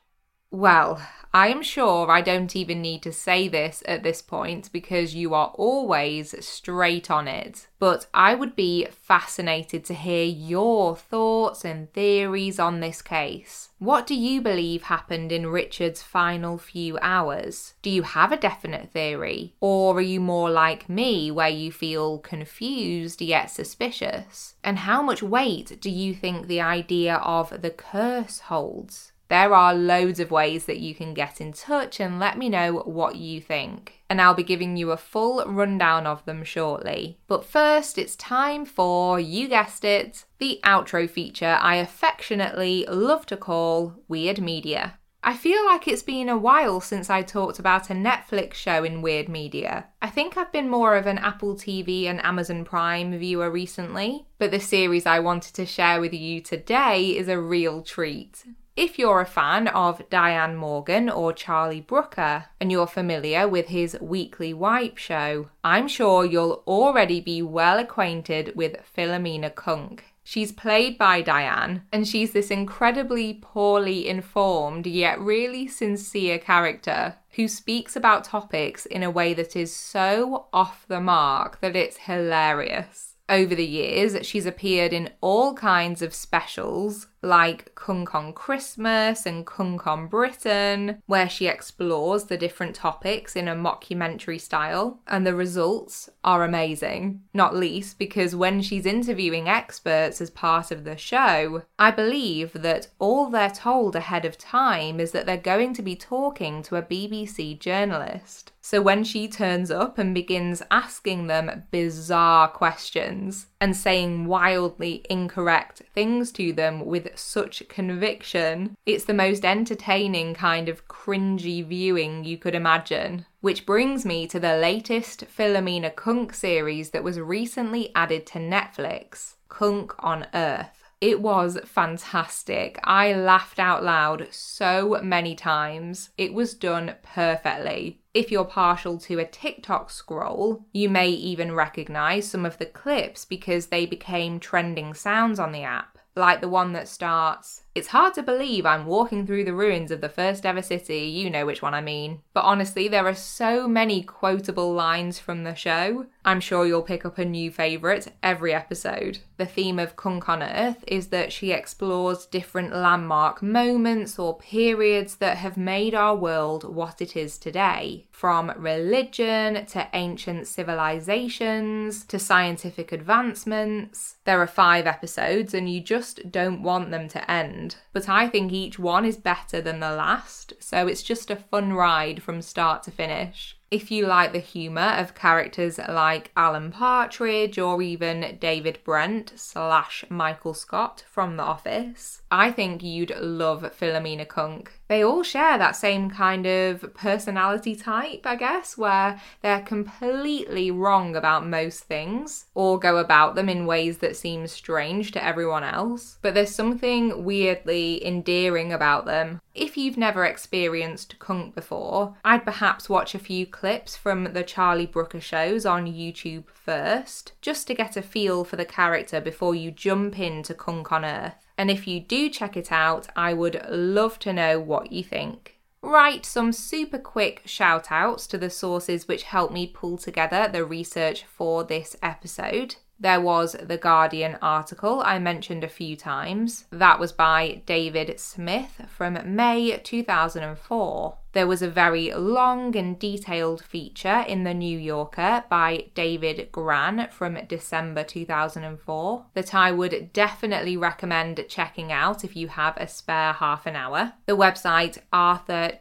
Well, 0.54 1.02
I 1.34 1.48
am 1.48 1.63
sure 1.63 2.12
I 2.12 2.22
don't 2.22 2.56
even 2.56 2.80
need 2.80 3.02
to 3.02 3.12
say 3.12 3.48
this 3.48 3.82
at 3.88 4.04
this 4.04 4.22
point 4.22 4.72
because 4.72 5.16
you 5.16 5.34
are 5.34 5.52
always 5.56 6.36
straight 6.46 7.10
on 7.10 7.28
it. 7.28 7.66
But 7.80 8.06
I 8.13 8.36
would 8.36 8.56
be 8.56 8.86
fascinated 8.92 9.84
to 9.86 9.96
hear 9.96 10.24
your 10.24 10.96
thoughts 10.96 11.66
and 11.66 11.92
theories 11.92 12.60
on 12.60 12.82
this 12.82 13.02
case. 13.02 13.70
What 13.80 14.06
do 14.06 14.13
you 14.13 14.42
believe 14.42 14.84
happened 14.84 15.32
in 15.32 15.48
Richard's 15.48 16.04
final 16.04 16.60
few 16.60 17.00
hours? 17.02 17.74
Do 17.82 17.89
you 17.89 18.04
have 18.04 18.32
a 18.32 18.38
definite 18.38 18.92
theory? 18.92 19.56
Or 19.60 19.98
are 19.98 20.02
you 20.02 20.20
more 20.20 20.52
like 20.52 20.88
me, 20.88 21.32
where 21.32 21.50
you 21.50 21.72
feel 21.72 22.20
confused 22.20 23.24
yet 23.24 23.50
suspicious? 23.50 24.54
And 24.63 24.78
how 24.78 25.02
much 25.02 25.24
weight 25.24 25.82
do 25.82 25.89
you 25.89 26.13
think 26.13 26.46
the 26.46 26.62
idea 26.62 27.16
of 27.16 27.63
the 27.63 27.72
curse 27.72 28.42
holds? 28.42 29.12
There 29.34 29.56
are 29.56 29.74
loads 29.74 30.19
of 30.19 30.30
ways 30.30 30.65
that 30.65 30.78
you 30.78 30.93
can 30.93 31.15
get 31.15 31.41
in 31.41 31.54
touch 31.54 32.00
and 32.00 32.19
let 32.19 32.38
me 32.38 32.50
know 32.50 32.84
what 32.86 33.15
you 33.15 33.41
think. 33.41 34.04
And 34.08 34.22
I'll 34.22 34.36
be 34.36 34.43
giving 34.43 34.78
you 34.78 34.91
a 34.91 34.96
full 34.96 35.43
rundown 35.46 36.06
of 36.06 36.24
them 36.26 36.43
shortly. 36.43 37.17
But 37.26 37.43
first, 37.43 37.98
it's 37.98 38.15
time 38.15 38.63
for, 38.63 39.19
you 39.19 39.48
guessed 39.48 39.84
it, 39.84 40.26
the 40.38 40.60
outro 40.63 41.10
feature 41.10 41.58
I 41.60 41.78
affectionately 41.78 42.86
love 42.88 43.26
to 43.26 43.36
call 43.36 43.96
Weird 44.08 44.39
Media. 44.39 45.00
I 45.24 45.36
feel 45.36 45.65
like 45.65 45.88
it's 45.88 46.04
been 46.04 46.30
a 46.30 46.38
while 46.38 46.80
since 46.80 47.10
I 47.10 47.24
talked 47.24 47.58
about 47.58 47.89
a 47.89 47.93
Netflix 47.93 48.54
show 48.54 48.84
in 48.84 49.02
weird 49.02 49.30
media. 49.30 49.88
I 50.00 50.12
think 50.12 50.38
I've 50.38 50.52
been 50.52 50.69
more 50.69 50.96
of 50.96 51.08
an 51.08 51.17
Apple 51.17 51.56
TV 51.56 52.06
and 52.06 52.24
Amazon 52.24 52.65
Prime 52.65 53.17
viewer 53.17 53.50
recently, 53.50 54.28
but 54.38 54.52
the 54.52 54.60
series 54.60 55.08
I 55.08 55.17
wanted 55.22 55.56
to 55.56 55.65
share 55.65 56.00
with 56.00 56.13
you 56.13 56.39
today 56.39 57.17
is 57.17 57.28
a 57.28 57.39
real 57.39 57.82
treat. 57.82 58.43
If 58.76 58.98
you're 58.98 59.22
a 59.22 59.26
fan 59.28 59.68
of 59.68 60.02
Diane 60.10 60.56
Morgan 60.56 61.08
or 61.08 61.32
Charlie 61.32 61.80
Brooker 61.80 62.46
and 62.60 62.72
you're 62.72 62.88
familiar 62.88 63.48
with 63.48 63.68
his 63.68 63.96
weekly 64.02 64.52
wipe 64.52 64.98
show, 64.98 65.50
I'm 65.64 65.88
sure 65.88 66.26
you'll 66.26 66.64
already 66.66 67.22
be 67.22 67.44
well 67.44 67.78
acquainted 67.78 68.54
with 68.56 68.78
Philomena 68.98 69.54
Cunk. 69.54 70.06
She's 70.24 70.52
played 70.52 70.98
by 70.98 71.22
Diane, 71.22 71.84
and 71.92 72.08
she's 72.08 72.32
this 72.32 72.50
incredibly 72.50 73.36
poorly 73.36 74.08
informed 74.08 74.88
yet 74.88 75.20
really 75.20 75.68
sincere 75.68 76.40
character 76.40 77.18
who 77.36 77.48
speaks 77.48 77.96
about 77.96 78.24
topics 78.24 78.88
in 78.88 79.04
a 79.04 79.12
way 79.12 79.36
that 79.36 79.56
is 79.56 79.76
so 79.76 80.48
off 80.52 80.88
the 80.88 81.02
mark 81.02 81.62
that 81.62 81.76
it's 81.76 81.98
hilarious. 81.98 83.18
Over 83.30 83.54
the 83.54 83.66
years, 83.66 84.26
she's 84.26 84.48
appeared 84.48 84.94
in 84.94 85.12
all 85.22 85.54
kinds 85.54 86.02
of 86.02 86.14
specials 86.14 87.08
like 87.24 87.74
Cunk 87.76 88.14
on 88.14 88.34
Christmas 88.34 89.26
and 89.26 89.46
Cunk 89.46 89.88
on 89.88 90.08
Britain, 90.08 91.02
where 91.06 91.30
she 91.30 91.48
explores 91.48 92.26
the 92.26 92.38
different 92.38 92.76
topics 92.76 93.36
in 93.36 93.48
a 93.48 93.56
mockumentary 93.56 94.40
style, 94.40 95.00
and 95.08 95.26
the 95.26 95.34
results 95.34 96.10
are 96.24 96.44
amazing. 96.44 97.22
Not 97.34 97.56
least 97.56 97.98
because 97.98 98.36
when 98.36 98.62
she's 98.62 98.86
interviewing 98.86 99.48
experts 99.48 100.22
as 100.22 100.30
part 100.30 100.70
of 100.72 100.84
the 100.84 100.98
show, 100.98 101.64
I 101.80 101.92
believe 101.92 102.54
that 102.54 102.90
all 103.00 103.30
they're 103.30 103.50
told 103.50 103.96
ahead 103.96 104.26
of 104.26 104.38
time 104.38 105.00
is 105.00 105.12
that 105.12 105.26
they're 105.26 105.38
going 105.38 105.74
to 105.76 105.82
be 105.82 105.96
talking 105.96 106.62
to 106.64 106.76
a 106.76 106.84
BBC 106.84 107.58
journalist. 107.60 108.52
So 108.62 108.82
when 108.82 109.04
she 109.04 109.28
turns 109.28 109.72
up 109.72 109.98
and 109.98 110.14
begins 110.14 110.62
asking 110.72 111.28
them 111.28 111.64
bizarre 111.72 112.48
questions 112.48 113.48
and 113.63 113.78
saying 113.78 114.26
wildly 114.26 115.06
incorrect 115.10 115.84
things 115.93 116.34
to 116.34 116.52
them 116.52 116.86
with 116.86 117.08
such 117.17 117.63
conviction, 117.69 118.76
it's 118.86 119.06
the 119.06 119.13
most 119.13 119.45
entertaining 119.45 120.34
kind 120.34 120.67
of 120.67 120.86
cringy 120.89 121.65
viewing 121.65 122.26
you 122.26 122.38
could 122.38 122.56
imagine. 122.56 123.26
Which 123.39 123.65
brings 123.65 124.04
me 124.04 124.28
to 124.28 124.38
the 124.38 124.58
latest 124.58 125.23
Philomena 125.34 125.95
Cunk 125.95 126.34
series 126.34 126.89
that 126.89 127.06
was 127.06 127.21
recently 127.21 127.89
added 127.95 128.26
to 128.28 128.39
Netflix 128.39 129.36
Cunk 129.47 129.93
on 129.99 130.28
Earth. 130.34 130.83
It 131.04 131.20
was 131.20 131.60
fantastic. 131.66 132.80
I 132.86 133.12
laughed 133.13 133.60
out 133.60 133.84
loud 133.84 134.30
so 134.32 135.02
many 135.04 135.36
times. 135.36 136.12
It 136.18 136.34
was 136.34 136.54
done 136.54 136.96
perfectly. 137.04 138.00
If 138.13 138.32
you're 138.32 138.46
partial 138.46 138.98
to 139.00 139.20
a 139.20 139.26
TikTok 139.26 139.89
scroll, 139.89 140.66
you 140.72 140.88
may 140.88 141.10
even 141.10 141.54
recognize 141.54 142.30
some 142.30 142.46
of 142.46 142.58
the 142.58 142.66
clips 142.66 143.26
because 143.26 143.66
they 143.66 143.86
became 143.86 144.39
trending 144.39 144.94
sounds 144.94 145.39
on 145.39 145.52
the 145.52 145.63
app, 145.63 145.98
like 146.16 146.39
the 146.39 146.48
one 146.48 146.72
that 146.72 146.88
starts, 146.88 147.63
it's 147.76 147.88
hard 147.88 148.14
to 148.14 148.22
believe 148.22 148.66
I'm 148.66 148.86
walking 148.86 149.26
through 149.26 149.46
the 149.46 149.54
ruins 149.54 149.90
of 149.90 150.00
the 150.02 150.10
first 150.10 150.46
ever 150.46 150.62
city, 150.62 151.00
you 151.00 151.30
know 151.30 151.46
which 151.46 151.62
one 151.62 151.74
I 151.74 151.82
mean. 151.82 152.22
But 152.34 152.44
honestly, 152.44 152.88
there 152.88 153.08
are 153.08 153.16
so 153.16 153.68
many 153.68 154.04
quotable 154.04 154.74
lines 154.74 155.18
from 155.18 155.44
the 155.44 155.56
show. 155.56 156.06
I'm 156.24 156.40
sure 156.40 156.66
you'll 156.66 156.84
pick 156.84 157.04
up 157.04 157.18
a 157.18 157.26
new 157.26 157.52
favourite 157.52 158.10
every 158.22 158.54
episode. 158.54 159.20
The 159.38 159.46
theme 159.48 159.80
of 159.80 159.96
Cunk 159.96 160.30
on 160.30 160.44
Earth 160.44 160.84
is 160.88 161.08
that 161.08 161.34
she 161.34 161.52
explores 161.52 162.28
different 162.28 162.76
landmark 162.76 163.42
moments 163.42 164.20
or 164.20 164.38
periods 164.38 165.16
that 165.16 165.38
have 165.38 165.58
made 165.58 165.96
our 165.96 166.16
world 166.16 166.64
what 166.64 167.02
it 167.02 167.18
is 167.18 167.38
today. 167.38 168.06
From 168.12 168.54
religion 168.56 169.66
to 169.66 169.88
ancient 169.94 170.48
civilizations 170.48 172.06
to 172.06 172.20
scientific 172.20 172.92
advancements. 172.92 174.16
There 174.24 174.40
are 174.40 174.48
five 174.48 174.86
episodes, 174.86 175.54
and 175.54 175.70
you 175.70 175.82
just 175.82 176.32
don't 176.32 176.64
want 176.64 176.92
them 176.92 177.10
to 177.10 177.32
end 177.32 177.62
end, 177.63 177.76
but 177.93 178.10
I 178.10 178.28
think 178.28 178.52
each 178.52 178.78
one 178.78 179.06
is 179.06 179.17
better 179.17 179.62
than 179.62 179.80
the 179.80 179.91
last, 179.91 180.54
so 180.60 180.88
it's 180.88 181.04
just 181.04 181.32
a 181.32 181.36
fun 181.36 181.73
ride 181.73 182.21
from 182.21 182.41
start 182.41 182.84
to 182.84 182.91
finish. 182.91 183.58
If 183.74 183.90
you 183.90 184.06
like 184.06 184.34
the 184.34 184.40
humour 184.40 184.94
of 185.00 185.16
characters 185.16 185.80
like 185.80 186.30
Alan 186.38 186.70
Partridge 186.70 187.58
or 187.58 187.82
even 187.82 188.38
David 188.40 188.78
Brent 188.84 189.34
slash 189.36 190.06
Michael 190.10 190.54
Scott 190.54 191.04
from 191.10 191.38
The 191.38 191.44
Office, 191.44 192.22
I 192.30 192.52
think 192.52 192.84
you'd 192.84 193.18
love 193.18 193.64
Philomena 193.76 194.28
Cunk. 194.28 194.80
They 194.90 195.04
all 195.04 195.24
share 195.24 195.58
that 195.58 195.76
same 195.76 196.12
kind 196.12 196.46
of 196.46 196.94
personality 196.94 197.76
type, 197.76 198.28
I 198.28 198.36
guess, 198.36 198.78
where 198.78 199.20
they're 199.42 199.62
completely 199.62 200.70
wrong 200.70 201.16
about 201.16 201.48
most 201.48 201.86
things 201.86 202.46
or 202.54 202.78
go 202.78 202.98
about 202.98 203.34
them 203.34 203.50
in 203.50 203.66
ways 203.66 203.98
that 203.98 204.16
seem 204.16 204.46
strange 204.46 205.12
to 205.14 205.24
everyone 205.26 205.64
else. 205.64 206.20
But 206.22 206.36
there's 206.36 206.54
something 206.54 207.24
weirdly 207.24 208.06
endearing 208.06 208.72
about 208.72 209.06
them. 209.06 209.42
If 209.54 209.78
you've 209.78 209.98
never 209.98 210.26
experienced 210.26 211.20
Cunk 211.20 211.54
before, 211.54 212.16
I'd 212.26 212.44
perhaps 212.44 212.89
watch 212.89 213.13
a 213.13 213.20
few 213.20 213.46
clips 213.46 213.96
from 213.96 214.34
the 214.34 214.44
Charlie 214.44 214.88
Brooker 214.88 215.20
shows 215.20 215.63
on 215.63 215.86
YouTube 215.86 216.46
first, 216.52 217.34
just 217.39 217.68
to 217.68 217.76
get 217.76 217.96
a 217.96 218.02
feel 218.02 218.44
for 218.44 218.56
the 218.56 218.66
character 218.66 219.22
before 219.22 219.54
you 219.54 219.70
jump 219.70 220.18
into 220.18 220.56
Cunk 220.56 220.92
on 220.92 221.06
Earth. 221.06 221.46
And 221.56 221.70
if 221.70 221.88
you 221.88 222.00
do 222.00 222.30
check 222.30 222.58
it 222.58 222.72
out, 222.72 223.08
I 223.16 223.34
would 223.34 223.63
love 223.70 224.18
to 224.20 224.34
know 224.34 224.60
what 224.60 224.92
you 224.92 225.04
think. 225.04 225.60
Right, 225.84 226.26
some 226.26 226.52
super 226.52 226.98
quick 226.98 227.44
shout 227.46 227.92
outs 227.92 228.26
to 228.28 228.39
the 228.39 228.50
sources 228.50 229.08
which 229.08 229.24
helped 229.24 229.54
me 229.54 229.68
pull 229.68 229.98
together 229.98 230.50
the 230.52 230.66
research 230.66 231.26
for 231.26 231.63
this 231.63 231.96
episode. 232.02 232.78
There 232.99 233.19
was 233.19 233.56
the 233.62 233.77
Guardian 233.77 234.38
article 234.41 235.01
I 235.03 235.19
mentioned 235.19 235.63
a 235.63 235.67
few 235.67 235.95
times. 235.95 236.65
That 236.69 236.99
was 236.99 237.12
by 237.12 237.62
David 237.65 238.19
Smith 238.19 238.82
from 238.88 239.36
May 239.36 239.77
2004. 239.77 241.17
There 241.34 241.48
was 241.48 241.63
a 241.63 241.69
very 241.69 242.13
long 242.13 242.76
and 242.76 242.98
detailed 243.00 243.63
feature 243.63 244.24
in 244.28 244.43
The 244.43 244.54
New 244.54 244.78
Yorker 244.78 245.43
by 245.50 245.86
David 245.96 246.52
Grann 246.52 247.08
from 247.12 247.39
December 247.48 248.04
2004 248.04 249.26
that 249.34 249.56
I 249.56 249.72
would 249.72 250.13
definitely 250.13 250.78
recommend 250.78 251.43
checking 251.50 251.91
out 251.91 252.24
if 252.24 252.36
you 252.36 252.50
have 252.50 252.78
a 252.78 252.88
spare 252.88 253.34
half 253.34 253.65
an 253.65 253.76
hour. 253.76 254.13
The 254.28 254.38
website 254.38 255.00
arthur 255.12 255.72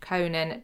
conan 0.00 0.62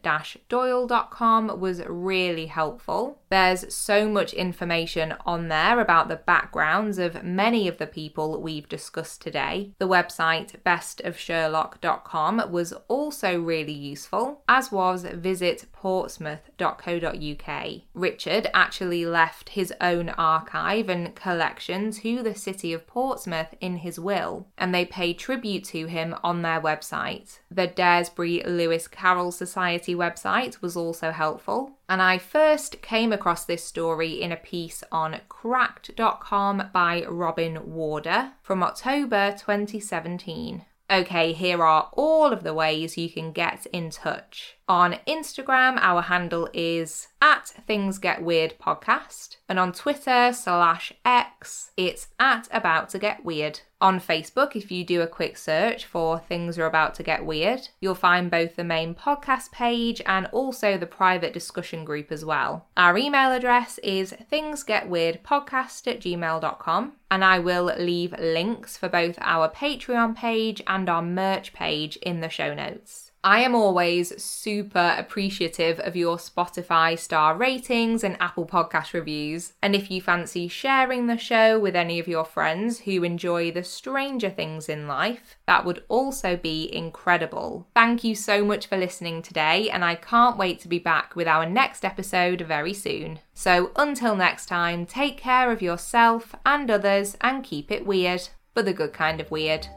doyle.com 0.49 1.59
was 1.59 1.81
really 1.85 2.47
helpful. 2.47 3.19
There's 3.29 3.73
so 3.73 4.09
much 4.09 4.33
information 4.33 5.15
on 5.25 5.47
there 5.47 5.79
about 5.79 6.09
the 6.09 6.17
backgrounds 6.17 6.99
of 6.99 7.23
many 7.23 7.69
of 7.69 7.77
the 7.77 7.87
people 7.87 8.41
we've 8.41 8.67
discussed 8.67 9.21
today. 9.21 9.71
The 9.79 9.87
website 9.87 10.61
bestofsherlock.com 10.65 12.51
was 12.51 12.73
also 12.89 13.41
really 13.41 13.73
useful 13.73 14.32
as 14.47 14.71
was 14.71 15.05
visitportsmouth.co.uk. 15.05 17.81
Richard 17.93 18.47
actually 18.53 19.05
left 19.05 19.49
his 19.49 19.73
own 19.81 20.09
archive 20.09 20.89
and 20.89 21.15
collection 21.15 21.91
to 21.91 22.23
the 22.23 22.35
city 22.35 22.73
of 22.73 22.87
Portsmouth 22.87 23.53
in 23.61 23.77
his 23.77 23.99
will, 23.99 24.47
and 24.57 24.73
they 24.73 24.85
pay 24.85 25.13
tribute 25.13 25.63
to 25.65 25.85
him 25.87 26.15
on 26.23 26.41
their 26.41 26.61
website. 26.61 27.39
The 27.49 27.67
Daresbury 27.67 28.43
Lewis 28.45 28.87
Carroll 28.87 29.31
Society 29.31 29.95
website 29.95 30.61
was 30.61 30.75
also 30.75 31.11
helpful, 31.11 31.77
and 31.87 32.01
I 32.01 32.17
first 32.17 32.81
came 32.81 33.13
across 33.13 33.45
this 33.45 33.63
story 33.63 34.21
in 34.21 34.31
a 34.31 34.37
piece 34.37 34.83
on 34.91 35.21
cracked.com 35.29 36.69
by 36.73 37.05
Robin 37.05 37.73
Warder 37.73 38.31
from 38.41 38.63
October 38.63 39.31
2017. 39.31 40.65
Okay, 40.89 41.33
here 41.33 41.63
are 41.63 41.89
all 41.93 42.31
of 42.31 42.43
the 42.43 42.53
ways 42.53 42.97
you 42.97 43.09
can 43.09 43.31
get 43.31 43.65
in 43.67 43.89
touch. 43.89 44.57
On 44.69 44.93
Instagram, 45.05 45.77
our 45.81 46.03
handle 46.03 46.49
is 46.53 47.09
at 47.21 47.47
Things 47.67 47.97
Get 47.97 48.23
Weird 48.23 48.57
Podcast. 48.59 49.35
And 49.49 49.59
on 49.59 49.73
Twitter 49.73 50.31
slash 50.31 50.93
X, 51.03 51.71
it's 51.75 52.07
at 52.17 52.47
About 52.49 52.87
to 52.89 52.99
Get 52.99 53.25
Weird. 53.25 53.59
On 53.81 53.99
Facebook, 53.99 54.55
if 54.55 54.71
you 54.71 54.85
do 54.85 55.01
a 55.01 55.07
quick 55.07 55.37
search 55.37 55.83
for 55.85 56.17
Things 56.17 56.57
Are 56.57 56.65
About 56.65 56.95
to 56.95 57.03
Get 57.03 57.25
Weird, 57.25 57.67
you'll 57.81 57.95
find 57.95 58.31
both 58.31 58.55
the 58.55 58.63
main 58.63 58.95
podcast 58.95 59.51
page 59.51 60.01
and 60.05 60.27
also 60.27 60.77
the 60.77 60.85
private 60.85 61.33
discussion 61.33 61.83
group 61.83 62.09
as 62.09 62.23
well. 62.23 62.67
Our 62.77 62.97
email 62.97 63.33
address 63.33 63.79
is 63.79 64.15
thingsgetweirdpodcast 64.31 65.87
at 65.87 65.99
gmail.com 65.99 66.93
and 67.11 67.25
I 67.25 67.39
will 67.39 67.65
leave 67.77 68.17
links 68.17 68.77
for 68.77 68.87
both 68.87 69.17
our 69.19 69.49
Patreon 69.49 70.15
page 70.15 70.61
and 70.65 70.89
our 70.89 71.01
merch 71.01 71.51
page 71.51 71.97
in 71.97 72.21
the 72.21 72.29
show 72.29 72.53
notes. 72.53 73.11
I 73.25 73.39
am 73.39 73.55
always 73.55 74.21
super 74.21 74.95
appreciative 74.97 75.79
of 75.79 75.95
your 75.95 76.17
Spotify 76.17 76.99
star 76.99 77.37
ratings 77.37 78.03
and 78.03 78.17
Apple 78.19 78.45
Podcast 78.45 78.93
reviews. 78.93 79.53
And 79.61 79.73
if 79.73 79.89
you 79.89 80.01
fancy 80.01 80.49
sharing 80.49 81.07
the 81.07 81.17
show 81.17 81.57
with 81.57 81.73
any 81.73 81.99
of 81.99 82.07
your 82.09 82.25
friends 82.25 82.79
who 82.79 83.01
enjoy 83.05 83.49
the 83.49 83.63
stranger 83.63 84.29
things 84.29 84.67
in 84.67 84.89
life, 84.89 85.37
that 85.47 85.63
would 85.63 85.85
also 85.87 86.35
be 86.35 86.69
incredible. 86.75 87.65
Thank 87.73 88.03
you 88.03 88.13
so 88.13 88.43
much 88.43 88.67
for 88.67 88.77
listening 88.77 89.21
today, 89.21 89.69
and 89.69 89.85
I 89.85 89.95
can't 89.95 90.37
wait 90.37 90.59
to 90.59 90.67
be 90.67 90.79
back 90.79 91.15
with 91.15 91.27
our 91.27 91.45
next 91.49 91.85
episode 91.85 92.41
very 92.41 92.73
soon. 92.73 93.19
So 93.33 93.71
until 93.77 94.17
next 94.17 94.47
time, 94.47 94.85
take 94.85 95.15
care 95.15 95.49
of 95.49 95.61
yourself 95.61 96.35
and 96.45 96.69
others 96.69 97.15
and 97.21 97.41
keep 97.41 97.71
it 97.71 97.85
weird, 97.85 98.27
but 98.53 98.65
the 98.65 98.73
good 98.73 98.91
kind 98.91 99.21
of 99.21 99.31
weird. 99.31 99.69